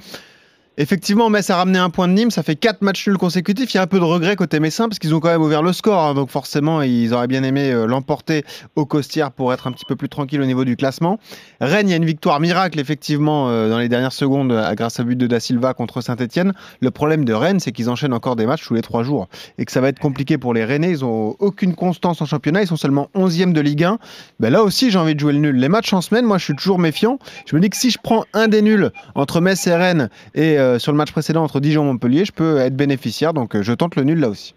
Effectivement, 0.78 1.30
Metz 1.30 1.48
a 1.48 1.56
ramené 1.56 1.78
un 1.78 1.88
point 1.88 2.06
de 2.06 2.12
Nîmes. 2.12 2.30
Ça 2.30 2.42
fait 2.42 2.54
4 2.54 2.82
matchs 2.82 3.08
nuls 3.08 3.16
consécutifs. 3.16 3.72
Il 3.72 3.78
y 3.78 3.80
a 3.80 3.82
un 3.82 3.86
peu 3.86 3.98
de 3.98 4.04
regret 4.04 4.36
côté 4.36 4.60
Messin 4.60 4.88
parce 4.90 4.98
qu'ils 4.98 5.14
ont 5.14 5.20
quand 5.20 5.30
même 5.30 5.40
ouvert 5.40 5.62
le 5.62 5.72
score. 5.72 5.98
hein. 5.98 6.12
Donc 6.12 6.28
forcément, 6.28 6.82
ils 6.82 7.14
auraient 7.14 7.28
bien 7.28 7.42
aimé 7.44 7.72
euh, 7.72 7.86
l'emporter 7.86 8.44
au 8.74 8.84
Costières 8.84 9.32
pour 9.32 9.54
être 9.54 9.66
un 9.66 9.72
petit 9.72 9.86
peu 9.86 9.96
plus 9.96 10.10
tranquille 10.10 10.38
au 10.42 10.44
niveau 10.44 10.66
du 10.66 10.76
classement. 10.76 11.18
Rennes, 11.62 11.88
il 11.88 11.92
y 11.92 11.94
a 11.94 11.96
une 11.96 12.04
victoire 12.04 12.40
miracle, 12.40 12.78
effectivement, 12.78 13.48
euh, 13.48 13.70
dans 13.70 13.78
les 13.78 13.88
dernières 13.88 14.12
secondes 14.12 14.52
euh, 14.52 14.74
grâce 14.74 15.00
au 15.00 15.04
but 15.04 15.16
de 15.16 15.26
Da 15.26 15.40
Silva 15.40 15.72
contre 15.72 16.02
Saint-Etienne. 16.02 16.52
Le 16.82 16.90
problème 16.90 17.24
de 17.24 17.32
Rennes, 17.32 17.58
c'est 17.58 17.72
qu'ils 17.72 17.88
enchaînent 17.88 18.12
encore 18.12 18.36
des 18.36 18.44
matchs 18.44 18.66
tous 18.66 18.74
les 18.74 18.82
3 18.82 19.02
jours 19.02 19.28
et 19.56 19.64
que 19.64 19.72
ça 19.72 19.80
va 19.80 19.88
être 19.88 19.98
compliqué 19.98 20.36
pour 20.36 20.52
les 20.52 20.66
Rennais. 20.66 20.90
Ils 20.90 21.06
ont 21.06 21.36
aucune 21.38 21.74
constance 21.74 22.20
en 22.20 22.26
championnat. 22.26 22.60
Ils 22.60 22.68
sont 22.68 22.76
seulement 22.76 23.08
11e 23.14 23.52
de 23.54 23.62
Ligue 23.62 23.84
1. 23.84 23.98
Ben 24.40 24.52
là 24.52 24.62
aussi, 24.62 24.90
j'ai 24.90 24.98
envie 24.98 25.14
de 25.14 25.20
jouer 25.20 25.32
le 25.32 25.38
nul. 25.38 25.56
Les 25.56 25.70
matchs 25.70 25.94
en 25.94 26.02
semaine, 26.02 26.26
moi, 26.26 26.36
je 26.36 26.44
suis 26.44 26.54
toujours 26.54 26.78
méfiant. 26.78 27.18
Je 27.46 27.56
me 27.56 27.62
dis 27.62 27.70
que 27.70 27.78
si 27.78 27.90
je 27.90 27.98
prends 28.02 28.26
un 28.34 28.48
des 28.48 28.60
nuls 28.60 28.90
entre 29.14 29.40
Metz 29.40 29.66
et 29.66 29.74
Rennes 29.74 30.10
et 30.34 30.58
euh, 30.66 30.78
sur 30.78 30.92
le 30.92 30.98
match 30.98 31.12
précédent 31.12 31.42
entre 31.42 31.60
Dijon 31.60 31.82
et 31.82 31.86
Montpellier, 31.86 32.24
je 32.24 32.32
peux 32.32 32.58
être 32.58 32.76
bénéficiaire. 32.76 33.32
Donc, 33.32 33.54
euh, 33.54 33.62
je 33.62 33.72
tente 33.72 33.96
le 33.96 34.04
nul 34.04 34.20
là 34.20 34.28
aussi. 34.28 34.54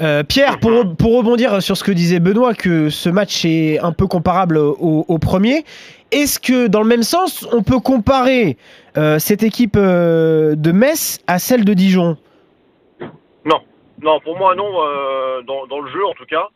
Euh, 0.00 0.22
Pierre, 0.22 0.58
pour, 0.60 0.96
pour 0.96 1.16
rebondir 1.18 1.62
sur 1.62 1.76
ce 1.76 1.84
que 1.84 1.92
disait 1.92 2.20
Benoît, 2.20 2.54
que 2.54 2.88
ce 2.90 3.08
match 3.08 3.44
est 3.44 3.78
un 3.78 3.92
peu 3.92 4.06
comparable 4.06 4.56
au, 4.56 5.04
au 5.06 5.18
premier, 5.18 5.64
est-ce 6.10 6.40
que 6.40 6.66
dans 6.66 6.80
le 6.80 6.88
même 6.88 7.04
sens, 7.04 7.46
on 7.52 7.62
peut 7.62 7.80
comparer 7.80 8.56
euh, 8.96 9.18
cette 9.18 9.42
équipe 9.42 9.76
euh, 9.76 10.54
de 10.56 10.72
Metz 10.72 11.20
à 11.26 11.38
celle 11.38 11.64
de 11.64 11.74
Dijon? 11.74 12.16
Non, 14.02 14.20
pour 14.20 14.36
moi, 14.36 14.54
non. 14.54 14.66
euh, 14.66 15.40
dans, 15.46 15.66
dans 15.66 15.80
le 15.80 15.90
jeu, 15.90 16.04
en 16.04 16.12
tout 16.12 16.26
cas, 16.26 16.48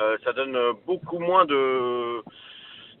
euh, 0.00 0.16
ça 0.22 0.32
donne 0.34 0.56
beaucoup 0.86 1.18
moins 1.18 1.44
de. 1.46 2.22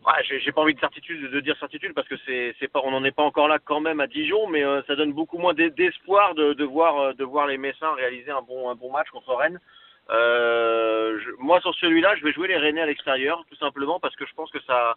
Ouais, 0.04 0.24
j'ai 0.40 0.50
pas 0.50 0.62
envie 0.62 0.74
de 0.74 0.80
certitude 0.80 1.30
de 1.30 1.40
dire 1.40 1.56
certitude 1.58 1.94
parce 1.94 2.08
que 2.08 2.16
c'est 2.26 2.56
c'est 2.58 2.66
pas 2.66 2.80
on 2.82 2.90
n'en 2.90 3.04
est 3.04 3.12
pas 3.12 3.22
encore 3.22 3.46
là 3.46 3.58
quand 3.64 3.80
même 3.80 4.00
à 4.00 4.08
Dijon, 4.08 4.48
mais 4.48 4.64
euh, 4.64 4.82
ça 4.88 4.96
donne 4.96 5.12
beaucoup 5.12 5.38
moins 5.38 5.54
d'e- 5.54 5.70
d'espoir 5.70 6.34
de, 6.34 6.54
de 6.54 6.64
voir 6.64 6.98
euh, 6.98 7.12
de 7.12 7.22
voir 7.22 7.46
les 7.46 7.56
Messins 7.56 7.92
réaliser 7.94 8.32
un 8.32 8.42
bon 8.42 8.68
un 8.68 8.74
bon 8.74 8.90
match 8.90 9.08
contre 9.10 9.32
Rennes. 9.34 9.60
Euh, 10.10 11.20
je- 11.20 11.30
moi 11.38 11.60
sur 11.60 11.72
celui-là, 11.76 12.16
je 12.16 12.24
vais 12.24 12.32
jouer 12.32 12.48
les 12.48 12.56
Rennais 12.56 12.80
à 12.82 12.86
l'extérieur, 12.86 13.44
tout 13.48 13.54
simplement 13.56 14.00
parce 14.00 14.16
que 14.16 14.26
je 14.26 14.34
pense 14.34 14.50
que 14.50 14.60
ça 14.62 14.96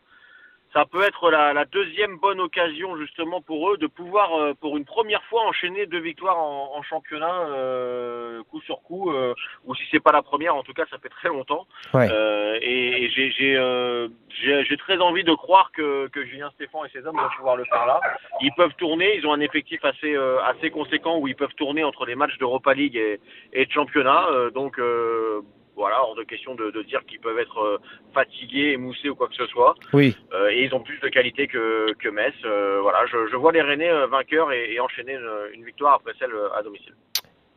ça 0.76 0.84
peut 0.86 1.04
être 1.04 1.32
la, 1.32 1.54
la 1.54 1.64
deuxième 1.64 2.18
bonne 2.18 2.42
occasion 2.42 2.98
justement 2.98 3.40
pour 3.42 3.72
eux 3.72 3.78
de 3.78 3.88
pouvoir 3.88 4.28
euh, 4.36 4.54
pour 4.60 4.76
une 4.76 4.84
première 4.84 5.24
fois 5.30 5.42
enchaîner 5.48 5.86
deux 5.86 6.00
victoires 6.02 6.38
en, 6.38 6.74
en 6.76 6.82
championnat 6.84 7.48
euh, 7.50 8.44
coup 8.52 8.60
sur 8.62 8.82
coup 8.82 9.10
euh, 9.12 9.34
ou 9.64 9.74
si 9.74 9.84
c'est 9.90 10.02
pas 10.02 10.12
la 10.12 10.22
première 10.22 10.54
en 10.56 10.64
tout 10.64 10.74
cas 10.74 10.84
ça 10.92 10.98
fait 10.98 11.10
très 11.10 11.30
longtemps 11.30 11.66
Ouais. 11.94 12.10
Euh, 12.12 12.60
et, 12.62 13.04
et 13.06 13.10
j'ai 13.10 13.32
j'ai 13.32 13.56
euh, 13.56 14.10
j'ai 14.42 14.66
j'ai 14.66 14.76
très 14.78 14.98
envie 14.98 15.24
de 15.24 15.34
croire 15.34 15.72
que, 15.72 16.08
que 16.10 16.26
Julien 16.26 16.52
Stéphan 16.56 16.84
et 16.84 16.90
ses 16.90 17.06
hommes 17.08 17.16
vont 17.16 17.30
pouvoir 17.38 17.56
le 17.56 17.64
faire 17.66 17.86
là 17.86 18.02
ils 18.42 18.52
peuvent 18.58 18.76
tourner 18.78 19.16
ils 19.18 19.26
ont 19.26 19.34
un 19.34 19.40
effectif 19.40 19.84
assez 19.86 20.14
euh, 20.14 20.42
assez 20.44 20.72
conséquent 20.72 21.18
où 21.20 21.28
ils 21.30 21.36
peuvent 21.36 21.56
tourner 21.56 21.86
entre 21.86 22.06
les 22.06 22.16
matchs 22.16 22.38
d'Europa 22.38 22.74
League 22.74 22.98
et, 22.98 23.20
et 23.54 23.66
de 23.66 23.72
championnat 23.72 24.24
Euh, 24.36 24.50
donc 24.50 24.80
euh, 24.80 25.42
voilà, 25.76 26.02
hors 26.02 26.16
de 26.16 26.24
question 26.24 26.56
de, 26.56 26.72
de 26.72 26.82
dire 26.84 27.02
qu'ils 27.06 27.20
peuvent 27.20 27.40
être 27.40 27.60
euh, 27.60 27.78
fatigués, 28.14 28.72
émoussés 28.72 29.10
ou 29.10 29.16
quoi 29.16 29.28
que 29.28 29.36
ce 29.36 29.46
soit. 29.48 29.76
Oui. 29.94 30.16
Euh, 30.34 30.50
et 30.50 30.64
ils 30.64 30.74
ont 30.74 30.80
plus 30.80 31.00
de 31.00 31.08
qualité 31.10 31.48
que, 31.48 31.94
que 31.94 32.10
Metz. 32.10 32.34
Euh, 32.46 32.80
voilà, 32.82 33.06
je, 33.12 33.18
je 33.32 33.36
vois 33.36 33.52
les 33.52 33.62
Rennais 33.62 33.92
vainqueurs 34.08 34.52
et, 34.52 34.74
et 34.74 34.80
enchaîner 34.80 35.14
une, 35.14 35.30
une 35.60 35.66
victoire 35.66 35.96
après 35.96 36.14
celle 36.20 36.32
à 36.58 36.62
domicile. 36.64 36.94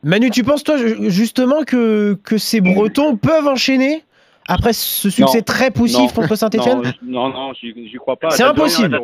Manu, 0.02 0.30
tu 0.30 0.44
penses 0.44 0.62
toi 0.62 0.76
ju- 0.76 1.10
justement 1.10 1.64
que, 1.64 2.14
que 2.14 2.38
ces 2.38 2.60
Bretons 2.60 3.16
peuvent 3.16 3.48
enchaîner? 3.48 4.02
Après 4.48 4.72
ce 4.72 5.10
succès 5.10 5.38
Non. 5.38 5.42
très 5.44 5.70
poussif 5.70 5.98
Non. 6.16 6.22
contre 6.22 6.34
Saint-Etienne 6.34 6.82
Non, 7.02 7.28
non, 7.28 7.48
non, 7.48 7.52
j'y 7.54 7.94
crois 7.98 8.16
pas. 8.16 8.30
C'est 8.30 8.42
impossible. 8.42 9.00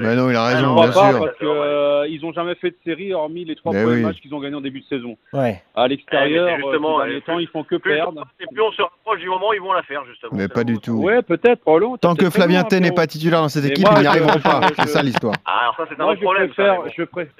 Mais 0.00 0.14
non, 0.16 0.28
il 0.30 0.36
a 0.36 0.42
Ah, 0.42 0.46
raison, 0.54 0.74
bien 0.74 0.86
pas 0.88 0.92
sûr. 1.10 1.20
parce 1.24 1.38
que 1.38 1.44
euh, 1.46 2.06
ils 2.08 2.24
ont 2.24 2.32
jamais 2.32 2.54
fait 2.56 2.70
de 2.70 2.76
série 2.84 3.14
hormis 3.14 3.44
les 3.44 3.54
trois 3.56 3.72
Mais 3.72 3.82
premiers 3.82 3.96
oui. 3.96 4.02
matchs 4.02 4.20
qu'ils 4.20 4.34
ont 4.34 4.40
gagnés 4.40 4.56
en 4.56 4.60
début 4.60 4.80
de 4.80 4.86
saison. 4.86 5.16
Ouais. 5.32 5.62
À 5.74 5.86
l'extérieur, 5.88 6.48
Eh, 6.48 6.52
euh, 6.52 6.56
justement, 6.56 6.98
ces 6.98 7.04
derniers 7.04 7.16
euh, 7.18 7.20
temps, 7.26 7.38
ils 7.38 7.48
font 7.48 7.62
que 7.64 7.76
Plus, 7.76 7.92
perdre. 7.94 8.26
et 8.40 8.46
plus 8.52 8.60
on 8.62 8.72
se 8.72 8.82
rapproche 8.82 9.20
du 9.20 9.28
moment 9.28 9.48
où 9.50 9.54
ils 9.54 9.60
vont 9.60 9.72
la 9.72 9.82
faire, 9.84 10.04
justement. 10.04 10.32
Mais 10.34 10.48
pas 10.48 10.64
du 10.64 10.78
tout. 10.78 10.92
Ouais, 11.02 11.22
peut-être. 11.22 11.62
Tant 12.00 12.14
que 12.14 12.28
Flavien 12.30 12.64
Tay 12.64 12.80
n'est 12.80 12.90
T 12.90 12.94
pas 12.94 13.06
titulaire 13.06 13.40
dans 13.42 13.48
cette 13.48 13.64
équipe, 13.64 13.86
ils 13.96 14.00
n'y 14.00 14.06
arriveront 14.06 14.40
pas. 14.40 14.60
C'est 14.78 14.88
ça 14.88 15.02
l'histoire. 15.02 15.34
Ah, 15.44 15.60
alors 15.62 15.76
ça, 15.76 15.84
c'est 15.88 16.00
un 16.00 16.16
problème. 16.16 16.48
je 16.96 17.02
préfère. 17.04 17.32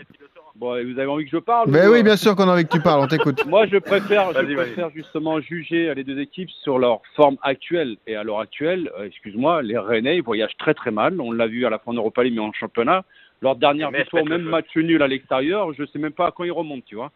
Bon, 0.57 0.73
vous 0.73 0.99
avez 0.99 1.07
envie 1.07 1.25
que 1.25 1.31
je 1.31 1.39
parle 1.39 1.71
Mais 1.71 1.87
ou, 1.87 1.93
oui, 1.93 2.01
euh, 2.01 2.03
bien 2.03 2.17
sûr 2.17 2.37
qu'on 2.37 2.49
a 2.49 2.53
envie 2.53 2.65
que 2.65 2.77
tu 2.77 2.81
parles, 2.81 3.01
on 3.01 3.07
t'écoute. 3.07 3.45
Moi, 3.49 3.67
je 3.67 3.79
préfère, 3.79 4.33
je 4.33 4.55
préfère 4.55 4.91
justement 4.91 5.41
juger 5.41 5.95
les 5.95 6.05
deux 6.05 6.19
équipes 6.21 6.51
sur 6.63 6.79
leur 6.79 7.01
forme 7.17 7.37
actuelle. 7.43 7.97
Et 8.07 8.17
à 8.17 8.23
l'heure 8.23 8.41
actuelle, 8.41 8.91
euh, 8.99 9.07
excuse-moi, 9.07 9.63
les 9.63 9.79
Rennais 9.79 10.17
ils 10.17 10.23
voyagent 10.23 10.57
très 10.59 10.75
très 10.75 10.91
mal. 10.91 11.21
On 11.21 11.33
l'a 11.33 11.47
vu 11.47 11.65
à 11.65 11.71
la 11.71 11.79
fin 11.79 11.93
en 11.93 11.95
Europa 11.95 12.23
League, 12.23 12.35
mais 12.35 12.41
en 12.41 12.53
championnat. 12.53 13.05
Leur 13.41 13.57
dernière 13.57 13.91
Mais 13.91 14.03
victoire, 14.03 14.25
même 14.25 14.43
match 14.43 14.77
nul 14.77 15.03
à 15.03 15.09
l'extérieur, 15.09 15.73
je 15.73 15.85
sais 15.87 15.99
même 15.99 16.13
pas 16.13 16.29
à 16.29 16.31
quand 16.31 16.45
ils 16.45 16.53
remontent, 16.53 16.85
tu 16.87 16.95
vois. 16.95 17.11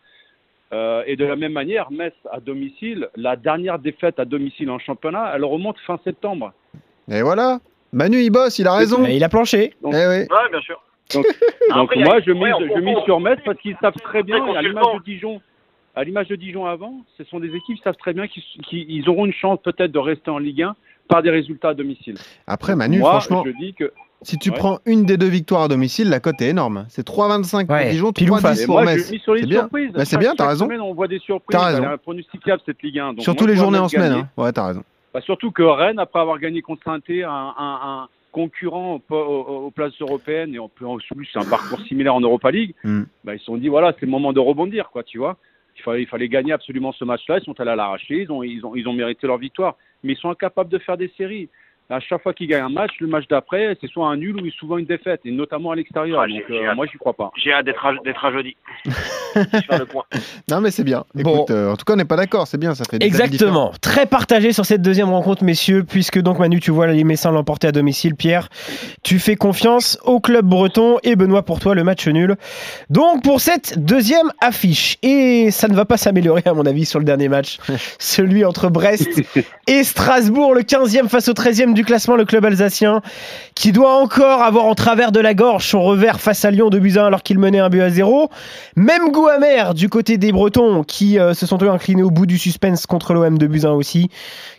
Euh, 0.72 1.04
et 1.06 1.14
de 1.14 1.24
la 1.24 1.36
même 1.36 1.52
manière, 1.52 1.92
Metz 1.92 2.14
à 2.32 2.40
domicile, 2.40 3.08
la 3.14 3.36
dernière 3.36 3.78
défaite 3.78 4.18
à 4.18 4.24
domicile 4.24 4.70
en 4.70 4.80
championnat, 4.80 5.32
elle 5.34 5.44
remonte 5.44 5.78
fin 5.86 6.00
septembre. 6.02 6.52
Et 7.08 7.22
voilà. 7.22 7.60
Manu, 7.92 8.18
il 8.18 8.30
bosse, 8.30 8.58
il 8.58 8.66
a 8.66 8.74
raison. 8.74 9.06
Et 9.06 9.14
il 9.14 9.22
a 9.22 9.28
planché. 9.28 9.74
Eh 9.82 9.86
oui. 9.86 9.92
Ouais, 9.92 10.50
bien 10.50 10.60
sûr. 10.60 10.82
Donc 11.14 11.24
Après, 11.70 12.00
moi, 12.04 12.20
je 12.20 12.32
mise, 12.32 12.42
ouais, 12.42 12.52
on 12.54 12.60
je 12.60 12.66
comprend. 12.68 12.80
mise 12.82 12.98
sur 13.04 13.20
Metz 13.20 13.38
parce 13.44 13.58
qu'ils 13.58 13.76
savent 13.80 13.94
très 14.02 14.22
bien, 14.22 14.42
à 14.54 14.62
l'image 14.62 14.84
de 14.98 15.04
Dijon, 15.04 15.40
à 15.94 16.04
l'image 16.04 16.28
de 16.28 16.36
Dijon 16.36 16.66
avant, 16.66 16.94
ce 17.16 17.24
sont 17.24 17.40
des 17.40 17.48
équipes 17.48 17.76
qui 17.76 17.82
savent 17.82 17.96
très 17.96 18.12
bien 18.12 18.26
qu'ils 18.26 18.42
qu'ils- 18.68 18.90
ils 18.90 19.08
auront 19.08 19.26
une 19.26 19.32
chance 19.32 19.58
peut-être 19.62 19.92
de 19.92 19.98
rester 19.98 20.30
en 20.30 20.38
Ligue 20.38 20.62
1 20.62 20.74
par 21.08 21.22
des 21.22 21.30
résultats 21.30 21.70
à 21.70 21.74
domicile. 21.74 22.16
Après, 22.46 22.74
Manu, 22.76 22.98
moi, 22.98 23.10
franchement, 23.20 23.44
je 23.46 23.50
dis 23.52 23.74
que 23.74 23.92
si 24.22 24.36
tu 24.38 24.50
Ouais. 24.50 24.56
prends 24.56 24.78
une 24.86 25.04
des 25.04 25.16
deux 25.16 25.28
victoires 25.28 25.62
à 25.62 25.68
domicile, 25.68 26.08
la 26.10 26.18
cote 26.20 26.40
est 26.42 26.48
énorme. 26.48 26.86
C'est 26.88 27.04
3,25 27.04 27.66
pour 27.66 27.76
Ouais, 27.76 27.90
Dijon, 27.90 28.12
pile 28.12 28.30
ou 28.30 28.34
3,10 28.36 28.42
face. 28.42 28.62
et 28.62 28.66
pour 28.66 28.82
Metz. 28.82 29.12
C'est 29.24 29.46
bien. 29.46 29.68
Bah, 29.94 30.04
c'est 30.04 30.18
bien, 30.18 30.34
t'as 30.36 30.48
raison. 30.48 30.64
semaine, 30.66 30.80
on 30.80 30.94
voit 30.94 31.06
des 31.08 31.20
surprises. 31.20 31.56
T'as 31.58 31.66
raison. 31.66 31.84
Pronosticable 32.02 32.60
cette 32.66 32.82
Ligue 32.82 32.98
1. 32.98 33.12
Donc 33.14 33.22
Surtout 33.22 33.44
moi, 33.44 33.52
les 33.52 33.56
journées 33.58 33.78
en 33.78 33.88
semaine. 33.88 34.12
hein. 34.12 34.28
Ouais, 34.36 34.50
t'as 34.52 34.66
raison. 34.66 34.82
Bah, 35.14 35.20
surtout 35.20 35.50
que 35.52 35.62
Rennes, 35.62 35.98
après 36.00 36.18
avoir 36.20 36.38
gagné 36.40 36.60
contre 36.62 36.82
saint 36.84 36.98
un, 37.08 37.24
un, 37.24 37.54
un 37.58 38.08
concurrent 38.40 39.00
au- 39.08 39.14
au- 39.14 39.66
aux 39.66 39.70
places 39.70 39.98
européennes, 40.00 40.54
et 40.54 40.58
en 40.58 40.68
plus, 40.68 40.86
un 41.36 41.44
parcours 41.44 41.80
similaire 41.88 42.14
en 42.14 42.20
Europa 42.20 42.50
League, 42.50 42.74
Mm. 42.84 43.02
bah, 43.24 43.34
ils 43.34 43.38
se 43.38 43.46
sont 43.46 43.56
dit, 43.56 43.68
voilà, 43.68 43.94
c'est 43.94 44.04
le 44.04 44.10
moment 44.12 44.34
de 44.34 44.40
rebondir, 44.40 44.90
quoi, 44.90 45.02
tu 45.02 45.16
vois. 45.16 45.38
Il 45.78 45.82
fallait, 45.82 46.02
il 46.02 46.06
fallait 46.06 46.28
gagner 46.28 46.52
absolument 46.52 46.92
ce 46.92 47.04
match-là. 47.04 47.38
Ils 47.38 47.44
sont 47.44 47.58
allés 47.60 47.70
à 47.70 47.76
l'arracher. 47.76 48.22
Ils 48.22 48.30
ont, 48.32 48.42
ils, 48.42 48.64
ont, 48.66 48.74
ils 48.76 48.86
ont 48.88 48.92
mérité 48.92 49.26
leur 49.26 49.38
victoire. 49.38 49.76
Mais 50.02 50.12
ils 50.14 50.16
sont 50.18 50.30
incapables 50.30 50.70
de 50.70 50.78
faire 50.78 50.96
des 50.98 51.10
séries. 51.16 51.48
À 51.88 52.00
chaque 52.00 52.22
fois 52.22 52.34
qu'il 52.34 52.48
gagne 52.48 52.62
un 52.62 52.68
match, 52.68 52.92
le 52.98 53.06
match 53.06 53.28
d'après, 53.28 53.76
c'est 53.80 53.86
soit 53.86 54.08
un 54.08 54.16
nul 54.16 54.36
ou 54.36 54.50
souvent 54.50 54.76
une 54.76 54.86
défaite, 54.86 55.20
et 55.24 55.30
notamment 55.30 55.70
à 55.70 55.76
l'extérieur. 55.76 56.20
Ah, 56.20 56.26
Donc 56.26 56.42
euh, 56.50 56.74
moi, 56.74 56.86
j'y 56.90 56.98
crois 56.98 57.12
pas. 57.14 57.30
J'ai 57.36 57.52
hâte 57.52 57.66
d'être 57.66 58.24
à, 58.24 58.32
jeudi. 58.32 58.56
Faire 59.34 59.78
le 59.78 59.86
point. 59.86 60.02
Non, 60.50 60.60
mais 60.60 60.72
c'est 60.72 60.82
bien. 60.82 61.04
Bon. 61.14 61.36
Écoute, 61.36 61.50
euh, 61.50 61.70
en 61.70 61.76
tout 61.76 61.84
cas, 61.84 61.92
on 61.92 61.96
n'est 61.96 62.04
pas 62.04 62.16
d'accord. 62.16 62.48
C'est 62.48 62.58
bien, 62.58 62.74
ça 62.74 62.84
fait 62.90 62.98
des. 62.98 63.06
Exactement. 63.06 63.72
Très 63.80 64.06
partagé 64.06 64.52
sur 64.52 64.66
cette 64.66 64.82
deuxième 64.82 65.10
rencontre, 65.10 65.44
messieurs, 65.44 65.84
puisque 65.84 66.20
donc 66.20 66.40
Manu, 66.40 66.58
tu 66.58 66.72
vois 66.72 66.88
les 66.88 67.04
Messins 67.04 67.30
l'emporter 67.30 67.68
à 67.68 67.72
domicile. 67.72 68.16
Pierre, 68.16 68.48
tu 69.04 69.20
fais 69.20 69.36
confiance 69.36 69.98
au 70.04 70.18
club 70.18 70.44
breton 70.44 70.98
et 71.04 71.14
Benoît 71.14 71.44
pour 71.44 71.60
toi 71.60 71.76
le 71.76 71.84
match 71.84 72.08
nul. 72.08 72.36
Donc 72.90 73.22
pour 73.22 73.40
cette 73.40 73.78
deuxième 73.84 74.32
affiche, 74.40 74.98
et 75.02 75.50
ça 75.52 75.68
ne 75.68 75.74
va 75.74 75.84
pas 75.84 75.96
s'améliorer 75.96 76.42
à 76.46 76.54
mon 76.54 76.66
avis 76.66 76.84
sur 76.84 76.98
le 76.98 77.04
dernier 77.04 77.28
match, 77.28 77.58
celui 77.98 78.44
entre 78.44 78.70
Brest 78.70 79.22
et 79.68 79.84
Strasbourg, 79.84 80.54
le 80.54 80.62
15e 80.62 81.08
face 81.08 81.28
au 81.28 81.32
13e 81.32 81.75
du 81.76 81.84
classement, 81.84 82.16
le 82.16 82.24
club 82.24 82.44
alsacien, 82.44 83.02
qui 83.54 83.70
doit 83.70 83.94
encore 83.94 84.42
avoir 84.42 84.64
en 84.64 84.74
travers 84.74 85.12
de 85.12 85.20
la 85.20 85.34
gorge 85.34 85.68
son 85.68 85.82
revers 85.82 86.20
face 86.20 86.44
à 86.44 86.50
Lyon 86.50 86.70
de 86.70 86.80
Buzyn 86.80 87.04
alors 87.04 87.22
qu'il 87.22 87.38
menait 87.38 87.60
un 87.60 87.68
but 87.68 87.82
à 87.82 87.90
zéro. 87.90 88.30
Même 88.74 89.12
goût 89.12 89.28
amer 89.28 89.74
du 89.74 89.88
côté 89.88 90.18
des 90.18 90.32
Bretons 90.32 90.82
qui 90.82 91.20
euh, 91.20 91.34
se 91.34 91.46
sont 91.46 91.58
eux 91.62 91.70
inclinés 91.70 92.02
au 92.02 92.10
bout 92.10 92.26
du 92.26 92.38
suspense 92.38 92.86
contre 92.86 93.14
l'OM 93.14 93.38
de 93.38 93.46
Buzyn 93.46 93.70
aussi. 93.70 94.10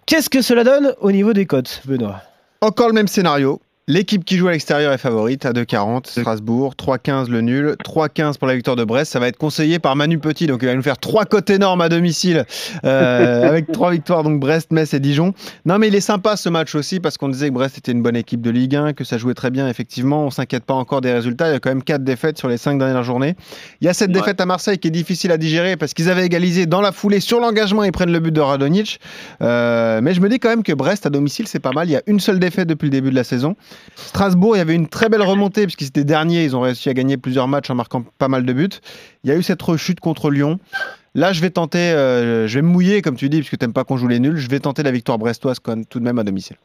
Qu'est-ce 0.05 0.29
que 0.29 0.41
cela 0.41 0.63
donne 0.63 0.93
au 1.01 1.11
niveau 1.11 1.33
des 1.33 1.45
cotes, 1.45 1.81
Benoît? 1.85 2.21
Encore 2.61 2.87
le 2.87 2.93
même 2.93 3.07
scénario. 3.07 3.59
L'équipe 3.89 4.25
qui 4.25 4.35
joue 4.35 4.49
à 4.49 4.51
l'extérieur 4.51 4.91
est 4.91 4.97
favorite 4.97 5.45
à 5.45 5.53
2,40. 5.53 6.09
Strasbourg, 6.19 6.73
3,15 6.77 7.29
le 7.29 7.39
nul, 7.39 7.77
3,15 7.85 8.37
pour 8.37 8.45
la 8.45 8.53
victoire 8.55 8.75
de 8.75 8.83
Brest. 8.83 9.13
Ça 9.13 9.19
va 9.21 9.29
être 9.29 9.37
conseillé 9.37 9.79
par 9.79 9.95
Manu 9.95 10.19
Petit, 10.19 10.45
donc 10.45 10.59
il 10.61 10.65
va 10.65 10.75
nous 10.75 10.81
faire 10.81 10.97
trois 10.97 11.23
cotes 11.23 11.49
énormes 11.49 11.79
à 11.79 11.87
domicile 11.87 12.43
euh, 12.83 13.43
avec 13.47 13.71
trois 13.71 13.91
victoires, 13.91 14.23
donc 14.23 14.41
Brest, 14.41 14.71
Metz 14.73 14.93
et 14.93 14.99
Dijon. 14.99 15.33
Non, 15.65 15.77
mais 15.79 15.87
il 15.87 15.95
est 15.95 16.01
sympa 16.01 16.35
ce 16.35 16.49
match 16.49 16.75
aussi 16.75 16.99
parce 16.99 17.17
qu'on 17.17 17.29
disait 17.29 17.47
que 17.47 17.53
Brest 17.53 17.77
était 17.77 17.93
une 17.93 18.01
bonne 18.03 18.17
équipe 18.17 18.41
de 18.41 18.49
Ligue 18.49 18.75
1, 18.75 18.91
que 18.91 19.05
ça 19.05 19.17
jouait 19.17 19.33
très 19.35 19.51
bien, 19.51 19.69
effectivement. 19.69 20.25
On 20.25 20.31
s'inquiète 20.31 20.65
pas 20.65 20.73
encore 20.73 20.99
des 20.99 21.13
résultats. 21.13 21.47
Il 21.47 21.53
y 21.53 21.55
a 21.55 21.59
quand 21.61 21.69
même 21.69 21.81
quatre 21.83 22.03
défaites 22.03 22.37
sur 22.37 22.49
les 22.49 22.57
cinq 22.57 22.79
dernières 22.79 23.03
journées. 23.03 23.37
Il 23.79 23.85
y 23.85 23.89
a 23.89 23.93
cette 23.93 24.09
Ouais. 24.09 24.15
défaite 24.15 24.41
à 24.41 24.45
Marseille 24.45 24.79
qui 24.79 24.89
est 24.89 24.91
difficile 24.91 25.31
à 25.31 25.37
digérer 25.37 25.77
parce 25.77 25.93
qu'ils 25.93 26.09
avaient 26.09 26.25
égalisé 26.25 26.65
dans 26.65 26.81
la 26.81 26.91
foulée 26.91 27.21
sur 27.21 27.39
l'engagement. 27.39 27.85
Ils 27.85 27.93
prennent 27.93 28.11
le 28.11 28.19
but 28.19 28.33
de 28.33 28.41
Radonic. 28.41 28.99
Euh, 29.41 30.01
mais 30.03 30.13
je 30.13 30.19
me 30.19 30.27
dis 30.27 30.39
quand 30.39 30.49
même 30.49 30.63
que 30.63 30.73
Brest 30.73 31.05
à 31.05 31.09
domicile, 31.09 31.47
c'est 31.47 31.59
pas 31.59 31.71
mal. 31.71 31.87
Il 31.87 31.91
y 31.93 31.95
a 31.95 32.01
une 32.05 32.19
seule 32.19 32.39
défaite 32.39 32.67
depuis 32.67 32.87
le 32.87 32.91
début 32.91 33.11
de 33.11 33.15
la 33.15 33.23
saison. 33.23 33.55
Strasbourg, 33.95 34.55
il 34.55 34.59
y 34.59 34.61
avait 34.61 34.75
une 34.75 34.87
très 34.87 35.09
belle 35.09 35.21
remontée 35.21 35.63
puisqu'ils 35.63 35.87
étaient 35.87 36.03
derniers. 36.03 36.43
Ils 36.43 36.55
ont 36.55 36.61
réussi 36.61 36.89
à 36.89 36.93
gagner 36.93 37.17
plusieurs 37.17 37.47
matchs 37.47 37.69
en 37.69 37.75
marquant 37.75 38.03
pas 38.17 38.27
mal 38.27 38.45
de 38.45 38.53
buts. 38.53 38.69
Il 39.23 39.29
y 39.29 39.33
a 39.33 39.35
eu 39.35 39.43
cette 39.43 39.61
rechute 39.61 39.99
contre 39.99 40.29
Lyon. 40.29 40.59
Là, 41.15 41.33
je 41.33 41.41
vais 41.41 41.49
tenter, 41.49 41.79
euh, 41.79 42.47
je 42.47 42.55
vais 42.55 42.61
me 42.61 42.67
mouiller, 42.67 43.01
comme 43.01 43.15
tu 43.15 43.27
dis, 43.27 43.37
puisque 43.37 43.57
tu 43.57 43.65
n'aimes 43.65 43.73
pas 43.73 43.83
qu'on 43.83 43.97
joue 43.97 44.07
les 44.07 44.19
nuls. 44.19 44.37
Je 44.37 44.49
vais 44.49 44.59
tenter 44.59 44.83
la 44.83 44.91
victoire 44.91 45.17
brestoise 45.17 45.57
quand 45.59 45.87
tout 45.89 45.99
de 45.99 46.03
même 46.03 46.19
à 46.19 46.23
domicile. 46.23 46.57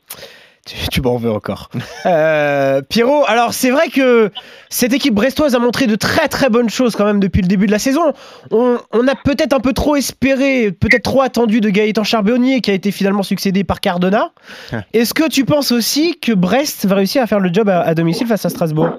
Tu, 0.64 0.76
tu 0.88 1.00
m'en 1.00 1.16
veux 1.16 1.30
encore. 1.30 1.70
Euh, 2.04 2.82
Pierrot, 2.82 3.24
alors 3.28 3.54
c'est 3.54 3.70
vrai 3.70 3.88
que 3.88 4.32
cette 4.68 4.92
équipe 4.92 5.14
brestoise 5.14 5.54
a 5.54 5.60
montré 5.60 5.86
de 5.86 5.94
très 5.94 6.26
très 6.26 6.50
bonnes 6.50 6.68
choses 6.68 6.96
quand 6.96 7.04
même 7.04 7.20
depuis 7.20 7.40
le 7.40 7.46
début 7.46 7.66
de 7.66 7.70
la 7.70 7.78
saison. 7.78 8.12
On, 8.50 8.78
on 8.92 9.06
a 9.06 9.14
peut-être 9.14 9.52
un 9.52 9.60
peu 9.60 9.72
trop 9.72 9.94
espéré, 9.94 10.72
peut-être 10.72 11.04
trop 11.04 11.22
attendu 11.22 11.60
de 11.60 11.70
Gaëtan 11.70 12.02
Charbonnier 12.02 12.60
qui 12.60 12.72
a 12.72 12.74
été 12.74 12.90
finalement 12.90 13.22
succédé 13.22 13.62
par 13.62 13.80
Cardona. 13.80 14.32
Est-ce 14.92 15.14
que 15.14 15.28
tu 15.28 15.44
penses 15.44 15.70
aussi 15.70 16.18
que 16.18 16.32
Brest 16.32 16.86
va 16.86 16.96
réussir 16.96 17.22
à 17.22 17.28
faire 17.28 17.40
le 17.40 17.52
job 17.52 17.68
à, 17.68 17.82
à 17.82 17.94
domicile 17.94 18.26
face 18.26 18.44
à 18.44 18.48
Strasbourg? 18.48 18.90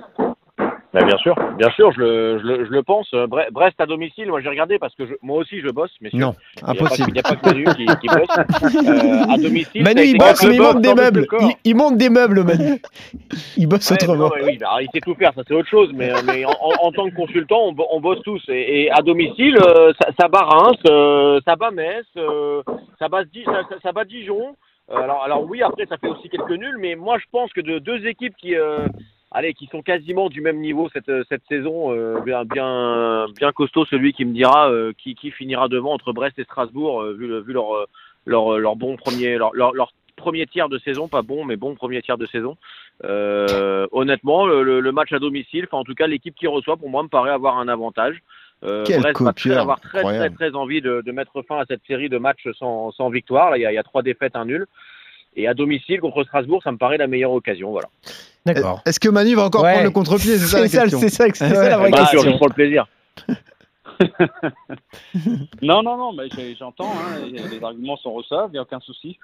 Bah, 0.93 1.03
bien 1.03 1.17
sûr, 1.17 1.35
bien 1.57 1.71
sûr, 1.71 1.91
je 1.93 1.99
le, 1.99 2.39
je 2.39 2.43
le, 2.45 2.65
je 2.65 2.69
le 2.71 2.83
pense. 2.83 3.07
Euh, 3.15 3.25
Bre- 3.25 3.49
Brest 3.51 3.73
à 3.81 3.87
domicile, 3.87 4.27
moi 4.27 4.41
j'ai 4.41 4.49
regardé 4.49 4.77
parce 4.77 4.93
que 4.93 5.07
je- 5.07 5.13
moi 5.23 5.39
aussi 5.39 5.59
je 5.59 5.69
bosse, 5.69 5.89
messieurs. 6.01 6.19
Non, 6.19 6.35
impossible. 6.61 7.09
Il 7.09 7.13
n'y 7.13 7.19
a 7.19 7.23
pas 7.23 7.35
que 7.35 7.45
Manu 7.47 7.65
qui, 7.75 7.85
qui 7.85 8.07
bosse. 8.07 8.37
Euh, 8.93 9.33
à 9.33 9.37
domicile. 9.37 9.83
Manu 9.83 10.01
il 10.03 10.17
bosse 10.19 10.43
mais 10.45 10.55
il 10.55 10.61
monte 10.61 10.81
des 10.81 10.93
meubles. 10.93 11.25
Il, 11.41 11.51
il 11.63 11.75
monte 11.75 11.97
des 11.97 12.09
meubles 12.09 12.43
Manu. 12.43 12.79
Il 13.57 13.67
bosse 13.67 13.89
Ouais, 13.89 13.97
autrement. 14.03 14.25
non, 14.25 14.31
mais 14.35 14.43
oui, 14.43 14.57
bah, 14.59 14.67
alors, 14.69 14.81
il 14.81 14.87
sait 14.93 14.99
tout 15.01 15.15
faire, 15.15 15.31
ça 15.33 15.41
c'est 15.47 15.53
autre 15.55 15.69
chose, 15.69 15.89
mais, 15.95 16.11
euh, 16.11 16.17
mais 16.25 16.45
en, 16.45 16.51
en- 16.51 16.87
en 16.87 16.91
tant 16.91 17.09
que 17.09 17.15
consultant, 17.15 17.59
on, 17.69 17.75
on 17.91 17.99
bosse 17.99 18.21
tous. 18.23 18.41
Et, 18.49 18.83
et 18.83 18.91
à 18.91 19.01
domicile, 19.01 19.57
euh, 19.65 19.93
ça, 19.99 20.09
ça 20.19 20.27
bat 20.27 20.43
Reims, 20.43 20.77
euh, 20.87 21.39
ça 21.45 21.55
bat 21.55 21.71
Metz, 21.71 22.05
euh, 22.17 22.61
ça, 22.99 23.07
bat, 23.09 23.23
ça, 23.45 23.51
ça- 23.69 23.75
ça 23.81 23.91
bat 23.93 24.05
Dijon. 24.05 24.55
Euh, 24.91 24.95
alors, 24.97 25.23
alors 25.23 25.43
oui, 25.49 25.63
après 25.63 25.85
ça 25.87 25.97
fait 25.97 26.07
aussi 26.09 26.29
quelques 26.29 26.51
nuls, 26.51 26.77
mais 26.79 26.95
moi 26.95 27.17
je 27.17 27.25
pense 27.31 27.51
que 27.53 27.61
de 27.61 27.79
deux 27.79 28.05
équipes 28.05 28.35
qui, 28.37 28.55
euh, 28.55 28.85
allez, 29.33 29.53
qui 29.53 29.67
sont 29.67 29.81
quasiment 29.81 30.29
du 30.29 30.41
même 30.41 30.59
niveau 30.59 30.89
cette, 30.93 31.11
cette 31.27 31.43
saison, 31.49 31.91
euh, 31.91 32.21
bien, 32.21 32.45
bien, 32.45 33.25
bien 33.35 33.51
costaud, 33.51 33.85
celui 33.85 34.13
qui 34.13 34.25
me 34.25 34.33
dira 34.33 34.69
euh, 34.69 34.93
qui, 34.97 35.15
qui 35.15 35.31
finira 35.31 35.67
devant 35.67 35.93
entre 35.93 36.13
Brest 36.13 36.37
et 36.39 36.43
Strasbourg, 36.43 37.01
euh, 37.01 37.13
vu, 37.13 37.41
vu 37.41 37.53
leur, 37.53 37.75
euh, 37.75 37.85
leur, 38.25 38.59
leur 38.59 38.75
bon 38.75 38.95
premier, 38.95 39.37
leur, 39.37 39.53
leur, 39.53 39.93
premier 40.15 40.45
tiers 40.45 40.69
de 40.69 40.77
saison, 40.77 41.07
pas 41.07 41.23
bon, 41.23 41.43
mais 41.43 41.55
bon 41.55 41.73
premier 41.73 42.01
tiers 42.01 42.19
de 42.19 42.27
saison. 42.27 42.55
Euh, 43.03 43.87
honnêtement, 43.91 44.45
le, 44.45 44.91
match 44.91 45.11
à 45.11 45.19
domicile, 45.19 45.65
enfin 45.65 45.79
en 45.79 45.83
tout 45.83 45.95
cas 45.95 46.05
l'équipe 46.05 46.35
qui 46.35 46.47
reçoit, 46.47 46.77
pour 46.77 46.89
moi, 46.89 47.01
me 47.01 47.09
paraît 47.09 47.31
avoir 47.31 47.57
un 47.57 47.67
avantage. 47.67 48.21
Euh, 48.63 48.83
Quel 48.85 49.01
Brest 49.01 49.21
va 49.21 49.33
très, 49.33 49.57
avoir 49.57 49.81
très 49.81 50.29
très 50.29 50.55
envie 50.55 50.81
de, 50.81 51.01
de 51.05 51.11
mettre 51.11 51.41
fin 51.41 51.57
à 51.57 51.65
cette 51.65 51.81
série 51.85 52.07
de 52.07 52.17
matchs 52.17 52.47
sans, 52.57 52.91
sans 52.91 53.09
victoire. 53.09 53.49
Là, 53.49 53.57
il 53.57 53.61
y, 53.61 53.65
a, 53.65 53.71
il 53.71 53.75
y 53.75 53.79
a 53.79 53.83
trois 53.83 54.03
défaites, 54.03 54.35
un 54.35 54.45
nul. 54.45 54.67
Et 55.35 55.47
à 55.47 55.53
domicile 55.53 55.99
contre 55.99 56.23
Strasbourg, 56.23 56.61
ça 56.63 56.71
me 56.71 56.77
paraît 56.77 56.97
la 56.97 57.07
meilleure 57.07 57.31
occasion. 57.31 57.71
Voilà. 57.71 57.89
D'accord. 58.45 58.81
Est-ce 58.85 58.99
que 58.99 59.09
Manu 59.09 59.35
va 59.35 59.43
encore 59.45 59.63
Ouais. 59.63 59.71
prendre 59.71 59.85
le 59.85 59.91
contre-pied 59.91 60.37
C'est 60.37 60.47
ça 60.47 60.59
la 60.59 60.67
C'est 60.67 60.77
ça, 60.77 60.81
question. 60.83 60.99
c'est 60.99 61.09
ça, 61.09 61.31
ça 61.33 61.69
la 61.69 61.77
vraie 61.77 61.91
Bah, 61.91 61.99
question. 61.99 62.19
sûr, 62.21 62.37
pour 62.37 62.47
le 62.49 62.53
plaisir. 62.53 62.85
Non, 65.61 65.83
non, 65.83 65.97
non, 65.97 66.13
mais 66.13 66.27
j'entends, 66.57 66.91
hein, 66.91 67.19
les 67.31 67.63
arguments 67.63 67.97
sont 67.97 68.13
recevables, 68.13 68.49
il 68.49 68.53
n'y 68.53 68.59
a 68.59 68.63
aucun 68.63 68.79
souci. 68.79 69.17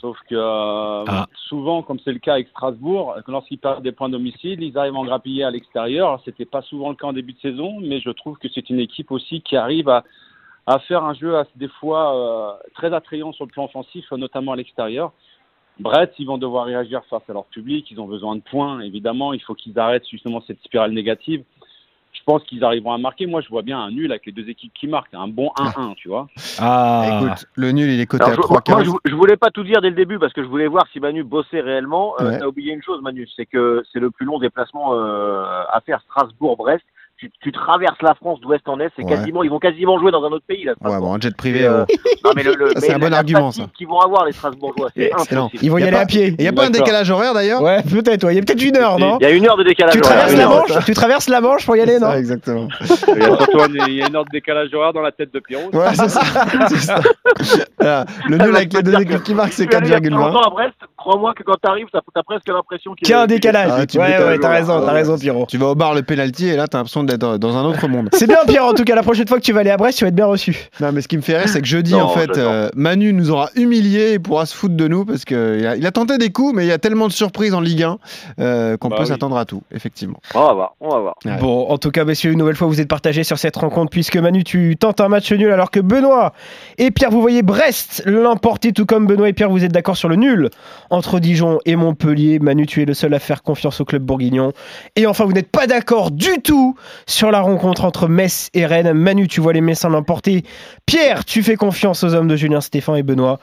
Sauf 0.00 0.16
que 0.28 0.34
euh, 0.34 1.04
Ah. 1.06 1.26
souvent, 1.48 1.82
comme 1.82 1.98
c'est 2.04 2.12
le 2.12 2.18
cas 2.18 2.34
avec 2.34 2.48
Strasbourg, 2.48 3.16
que 3.24 3.30
lorsqu'ils 3.30 3.58
perdent 3.58 3.82
des 3.82 3.92
points 3.92 4.08
à 4.08 4.10
domicile, 4.10 4.62
ils 4.62 4.76
arrivent 4.76 4.96
à 4.96 4.98
en 4.98 5.04
grappiller 5.04 5.44
à 5.44 5.50
l'extérieur. 5.50 6.20
C'était 6.24 6.44
pas 6.44 6.62
souvent 6.62 6.90
le 6.90 6.96
cas 6.96 7.06
en 7.06 7.12
début 7.12 7.32
de 7.32 7.38
saison, 7.40 7.78
mais 7.80 8.00
je 8.00 8.10
trouve 8.10 8.36
que 8.38 8.48
c'est 8.54 8.68
une 8.70 8.80
équipe 8.80 9.10
aussi 9.12 9.40
qui 9.40 9.56
arrive 9.56 9.88
à, 9.88 10.04
à 10.66 10.78
faire 10.80 11.04
un 11.04 11.14
jeu 11.14 11.36
à- 11.36 11.46
des 11.56 11.68
fois 11.68 12.14
euh, 12.16 12.68
très 12.74 12.92
attrayant 12.92 13.32
sur 13.32 13.46
le 13.46 13.50
plan 13.50 13.64
offensif, 13.64 14.04
notamment 14.12 14.52
à 14.52 14.56
l'extérieur. 14.56 15.12
Brest, 15.80 16.12
ils 16.18 16.26
vont 16.26 16.38
devoir 16.38 16.66
réagir 16.66 17.02
face 17.10 17.22
à 17.28 17.32
leur 17.32 17.44
public, 17.46 17.90
ils 17.90 18.00
ont 18.00 18.06
besoin 18.06 18.36
de 18.36 18.40
points, 18.42 18.80
évidemment, 18.80 19.32
il 19.32 19.40
faut 19.42 19.54
qu'ils 19.54 19.78
arrêtent 19.78 20.08
justement 20.08 20.40
cette 20.46 20.62
spirale 20.62 20.92
négative. 20.92 21.42
Je 22.12 22.20
pense 22.24 22.44
qu'ils 22.44 22.62
arriveront 22.62 22.92
à 22.92 22.98
marquer. 22.98 23.26
Moi, 23.26 23.40
je 23.40 23.48
vois 23.48 23.62
bien 23.62 23.78
un 23.78 23.90
nul 23.90 24.10
avec 24.12 24.24
les 24.24 24.30
deux 24.32 24.48
équipes 24.48 24.72
qui 24.72 24.86
marquent, 24.86 25.12
un 25.14 25.26
bon 25.26 25.50
1-1, 25.58 25.94
tu 25.96 26.08
vois. 26.08 26.28
Ah, 26.60 27.20
Écoute, 27.20 27.46
le 27.56 27.72
nul, 27.72 27.90
il 27.90 28.00
est 28.00 28.06
coté 28.06 28.24
Alors, 28.24 28.38
à 28.38 28.42
je, 28.42 28.48
moi, 28.48 28.60
3,15. 28.60 28.84
je, 29.04 29.10
je 29.10 29.14
voulais 29.16 29.36
pas 29.36 29.50
tout 29.50 29.64
dire 29.64 29.80
dès 29.82 29.90
le 29.90 29.96
début 29.96 30.18
parce 30.20 30.32
que 30.32 30.42
je 30.42 30.46
voulais 30.48 30.68
voir 30.68 30.86
si 30.92 31.00
Manu 31.00 31.24
bossait 31.24 31.60
réellement. 31.60 32.14
Euh, 32.20 32.30
Ouais. 32.30 32.38
T'as 32.38 32.46
oublié 32.46 32.72
une 32.72 32.82
chose, 32.82 33.02
Manu, 33.02 33.28
c'est 33.36 33.44
que 33.46 33.82
c'est 33.92 33.98
le 33.98 34.10
plus 34.10 34.24
long 34.26 34.38
déplacement 34.38 34.94
euh, 34.94 35.42
à 35.70 35.80
faire 35.84 36.00
Strasbourg-Brest 36.02 36.84
tu, 37.18 37.30
tu, 37.40 37.52
traverses 37.52 38.00
la 38.02 38.14
France 38.14 38.40
d'ouest 38.40 38.68
en 38.68 38.80
est, 38.80 38.90
c'est 38.96 39.04
quasiment, 39.04 39.42
ils 39.42 39.50
vont 39.50 39.58
quasiment 39.58 39.98
jouer 39.98 40.10
dans 40.10 40.24
un 40.24 40.32
autre 40.32 40.44
pays 40.46 40.64
là. 40.64 40.74
Ouais, 40.82 40.98
bon, 40.98 41.14
un 41.14 41.20
jet 41.20 41.34
privé. 41.36 41.68
C'est 42.78 42.92
un 42.92 42.98
bon 42.98 43.12
argument 43.12 43.52
ça. 43.52 43.66
Vont 43.86 44.00
avoir 44.00 44.24
les 44.24 44.32
Strasbourgeois, 44.32 44.88
c'est 44.96 45.10
Ils 45.62 45.70
vont 45.70 45.78
y, 45.78 45.82
aller 45.82 45.96
à 45.96 46.06
pied. 46.06 46.34
Il 46.38 46.42
n'y 46.42 46.48
a 46.48 46.52
pas 46.52 46.66
un 46.66 46.70
décalage 46.70 47.10
horaire 47.10 47.34
d'ailleurs? 47.34 47.60
Ouais, 47.60 47.82
peut-être. 47.82 48.24
Ouais. 48.24 48.32
Il 48.32 48.36
y 48.36 48.38
a 48.38 48.42
peut-être 48.42 48.62
une 48.62 48.76
heure, 48.76 48.98
non? 48.98 49.18
Il 49.20 49.24
y 49.24 49.26
a 49.26 49.30
une 49.30 49.46
heure 49.46 49.56
de 49.56 49.64
décalage. 49.64 49.94
Tu 49.94 50.00
traverses 50.00 50.32
horaire, 50.32 50.48
la 50.48 50.54
Manche, 50.54 50.84
tu 50.84 50.94
traverses 50.94 51.28
la 51.28 51.40
Manche 51.40 51.66
pour 51.66 51.76
y 51.76 51.80
aller, 51.80 51.98
non 51.98 52.12
Exactement. 52.14 52.68
il, 53.08 53.94
y 53.94 54.02
a 54.02 54.06
une 54.08 54.16
heure 54.16 54.24
de 54.24 54.30
décalage 54.32 54.72
horaire 54.72 54.92
dans 54.92 55.02
la 55.02 55.12
tête 55.12 55.32
de 55.32 55.40
Pierrot. 55.40 55.70
Ouais, 55.72 55.94
c'est 55.94 56.08
ça. 56.08 57.00
Le 58.28 58.38
nul 58.38 58.56
avec 58.56 58.72
les 58.72 58.82
deux 58.82 59.00
équipes 59.00 59.22
qui 59.22 59.34
marquent, 59.34 59.52
c'est 59.52 59.66
4,1 59.66 60.70
crois-moi 61.04 61.34
que 61.34 61.42
quand 61.42 61.56
t'arrives, 61.60 61.86
t'as 61.92 61.98
as 61.98 62.22
presque 62.22 62.48
l'impression 62.48 62.94
qu'il 62.94 63.08
y 63.08 63.12
a 63.12 63.22
un 63.22 63.26
décalage. 63.26 63.70
Ah, 63.72 63.86
tu 63.86 63.98
ouais, 63.98 64.08
m'étonnes. 64.10 64.28
ouais, 64.28 64.38
t'as 64.38 64.48
raison, 64.48 64.80
t'as 64.80 64.86
Ouais. 64.86 64.92
raison, 64.92 65.18
Pierrot. 65.18 65.46
Tu 65.48 65.58
vas 65.58 65.66
au 65.66 65.74
bar 65.74 65.94
le 65.94 66.02
penalty 66.02 66.48
et 66.48 66.56
là, 66.56 66.66
t'as 66.66 66.78
l'impression 66.78 67.04
d'être 67.04 67.36
dans 67.38 67.56
un 67.56 67.64
autre 67.64 67.86
monde. 67.88 68.08
C'est 68.12 68.26
bien, 68.26 68.38
Pierre, 68.46 68.64
en 68.64 68.72
tout 68.74 68.84
cas, 68.84 68.94
la 68.94 69.02
prochaine 69.02 69.28
fois 69.28 69.38
que 69.38 69.42
tu 69.44 69.52
vas 69.52 69.60
aller 69.60 69.70
à 69.70 69.76
Brest, 69.76 69.98
tu 69.98 70.04
vas 70.04 70.08
être 70.08 70.14
bien 70.14 70.26
reçu. 70.26 70.68
Non, 70.80 70.92
mais 70.92 71.00
ce 71.02 71.08
qui 71.08 71.16
me 71.16 71.22
fait 71.22 71.36
rire, 71.38 71.48
c'est 71.48 71.60
que 71.60 71.66
jeudi, 71.66 71.92
Non, 71.92 72.02
en 72.04 72.08
fait, 72.08 72.36
euh, 72.38 72.68
Manu 72.74 73.12
nous 73.12 73.30
aura 73.30 73.50
humiliés 73.56 74.12
et 74.14 74.18
pourra 74.18 74.46
se 74.46 74.54
foutre 74.56 74.74
de 74.76 74.88
nous 74.88 75.04
parce 75.04 75.24
qu'il 75.24 75.36
a, 75.66 75.76
il 75.76 75.86
a 75.86 75.90
tenté 75.92 76.16
des 76.18 76.30
coups, 76.30 76.54
mais 76.54 76.64
il 76.64 76.68
y 76.68 76.72
a 76.72 76.78
tellement 76.78 77.06
de 77.08 77.12
surprises 77.12 77.54
en 77.54 77.60
Ligue 77.60 77.82
1 77.82 77.98
euh, 78.40 78.76
qu'on 78.76 78.88
Bah 78.88 78.96
peut 78.96 79.02
oui. 79.02 79.08
s'attendre 79.08 79.36
à 79.36 79.44
tout, 79.44 79.62
effectivement. 79.72 80.18
On 80.34 80.40
va 80.46 80.52
voir, 80.54 80.74
on 80.80 80.88
va 80.88 80.98
voir. 81.00 81.14
Ouais. 81.24 81.36
Bon, 81.38 81.66
en 81.68 81.78
tout 81.78 81.90
cas, 81.90 82.04
messieurs, 82.04 82.32
une 82.32 82.38
nouvelle 82.38 82.56
fois, 82.56 82.66
vous 82.66 82.80
êtes 82.80 82.88
partagés 82.88 83.24
sur 83.24 83.38
cette 83.38 83.56
rencontre 83.56 83.90
puisque 83.90 84.16
Manu, 84.16 84.44
tu 84.44 84.76
tentes 84.78 85.00
un 85.00 85.08
match 85.08 85.30
nul 85.32 85.50
alors 85.52 85.70
que 85.70 85.80
Benoît 85.80 86.32
et 86.78 86.90
Pierre, 86.90 87.10
vous 87.10 87.20
voyez 87.20 87.42
Brest 87.42 88.02
l'emporter, 88.06 88.72
tout 88.72 88.86
comme 88.86 89.06
Benoît 89.06 89.28
et 89.28 89.32
Pierre, 89.32 89.50
vous 89.50 89.64
êtes 89.64 89.72
d'accord 89.72 89.96
sur 89.96 90.08
le 90.08 90.16
nul 90.16 90.48
entre 90.94 91.18
Dijon 91.20 91.58
et 91.66 91.76
Montpellier. 91.76 92.38
Manu, 92.38 92.66
tu 92.66 92.80
es 92.82 92.84
le 92.84 92.94
seul 92.94 93.12
à 93.14 93.18
faire 93.18 93.42
confiance 93.42 93.80
au 93.80 93.84
club 93.84 94.02
bourguignon. 94.02 94.52
Et 94.96 95.06
enfin, 95.06 95.24
vous 95.24 95.32
n'êtes 95.32 95.50
pas 95.50 95.66
d'accord 95.66 96.10
du 96.10 96.40
tout 96.42 96.76
sur 97.06 97.30
la 97.30 97.40
rencontre 97.40 97.84
entre 97.84 98.08
Metz 98.08 98.50
et 98.54 98.64
Rennes. 98.66 98.92
Manu, 98.92 99.28
tu 99.28 99.40
vois 99.40 99.52
les 99.52 99.60
Messins 99.60 99.88
l'emporter. 99.88 100.44
Pierre, 100.86 101.24
tu 101.24 101.42
fais 101.42 101.56
confiance 101.56 102.02
aux 102.04 102.14
hommes 102.14 102.28
de 102.28 102.36
Julien 102.36 102.60
Stéphan 102.60 102.94
et 102.96 103.02
Benoît. 103.02 103.38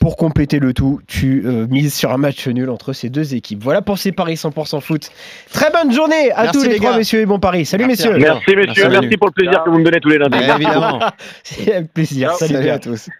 Pour 0.00 0.16
compléter 0.16 0.58
le 0.58 0.72
tout, 0.72 1.00
tu 1.06 1.42
euh, 1.46 1.66
mises 1.68 1.94
sur 1.94 2.12
un 2.12 2.18
match 2.18 2.46
nul 2.48 2.70
entre 2.70 2.92
ces 2.92 3.08
deux 3.10 3.34
équipes. 3.34 3.62
Voilà 3.62 3.82
pour 3.82 3.98
ces 3.98 4.12
paris 4.12 4.34
100% 4.34 4.80
foot. 4.80 5.10
Très 5.52 5.70
bonne 5.70 5.92
journée 5.92 6.30
à 6.32 6.44
Merci, 6.44 6.58
tous 6.58 6.64
les, 6.64 6.70
les 6.70 6.76
trois, 6.76 6.92
gars. 6.92 6.98
messieurs, 6.98 7.20
et 7.20 7.26
bon 7.26 7.38
pari. 7.38 7.66
Salut, 7.66 7.86
Merci, 7.86 8.08
messieurs. 8.08 8.18
Merci 8.18 8.56
messieurs, 8.56 8.88
Merci, 8.88 9.16
pour 9.16 9.28
le 9.28 9.32
plaisir 9.32 9.62
que 9.64 9.70
vous 9.70 9.78
me 9.78 9.84
donnez 9.84 10.00
tous 10.00 10.08
les 10.08 10.18
lundis. 10.18 10.38
Eh, 10.40 10.50
évidemment. 10.50 11.00
C'est 11.42 11.74
avec 11.74 11.92
plaisir. 11.92 12.32
Salut, 12.32 12.68
à 12.68 12.78
tous. 12.78 13.10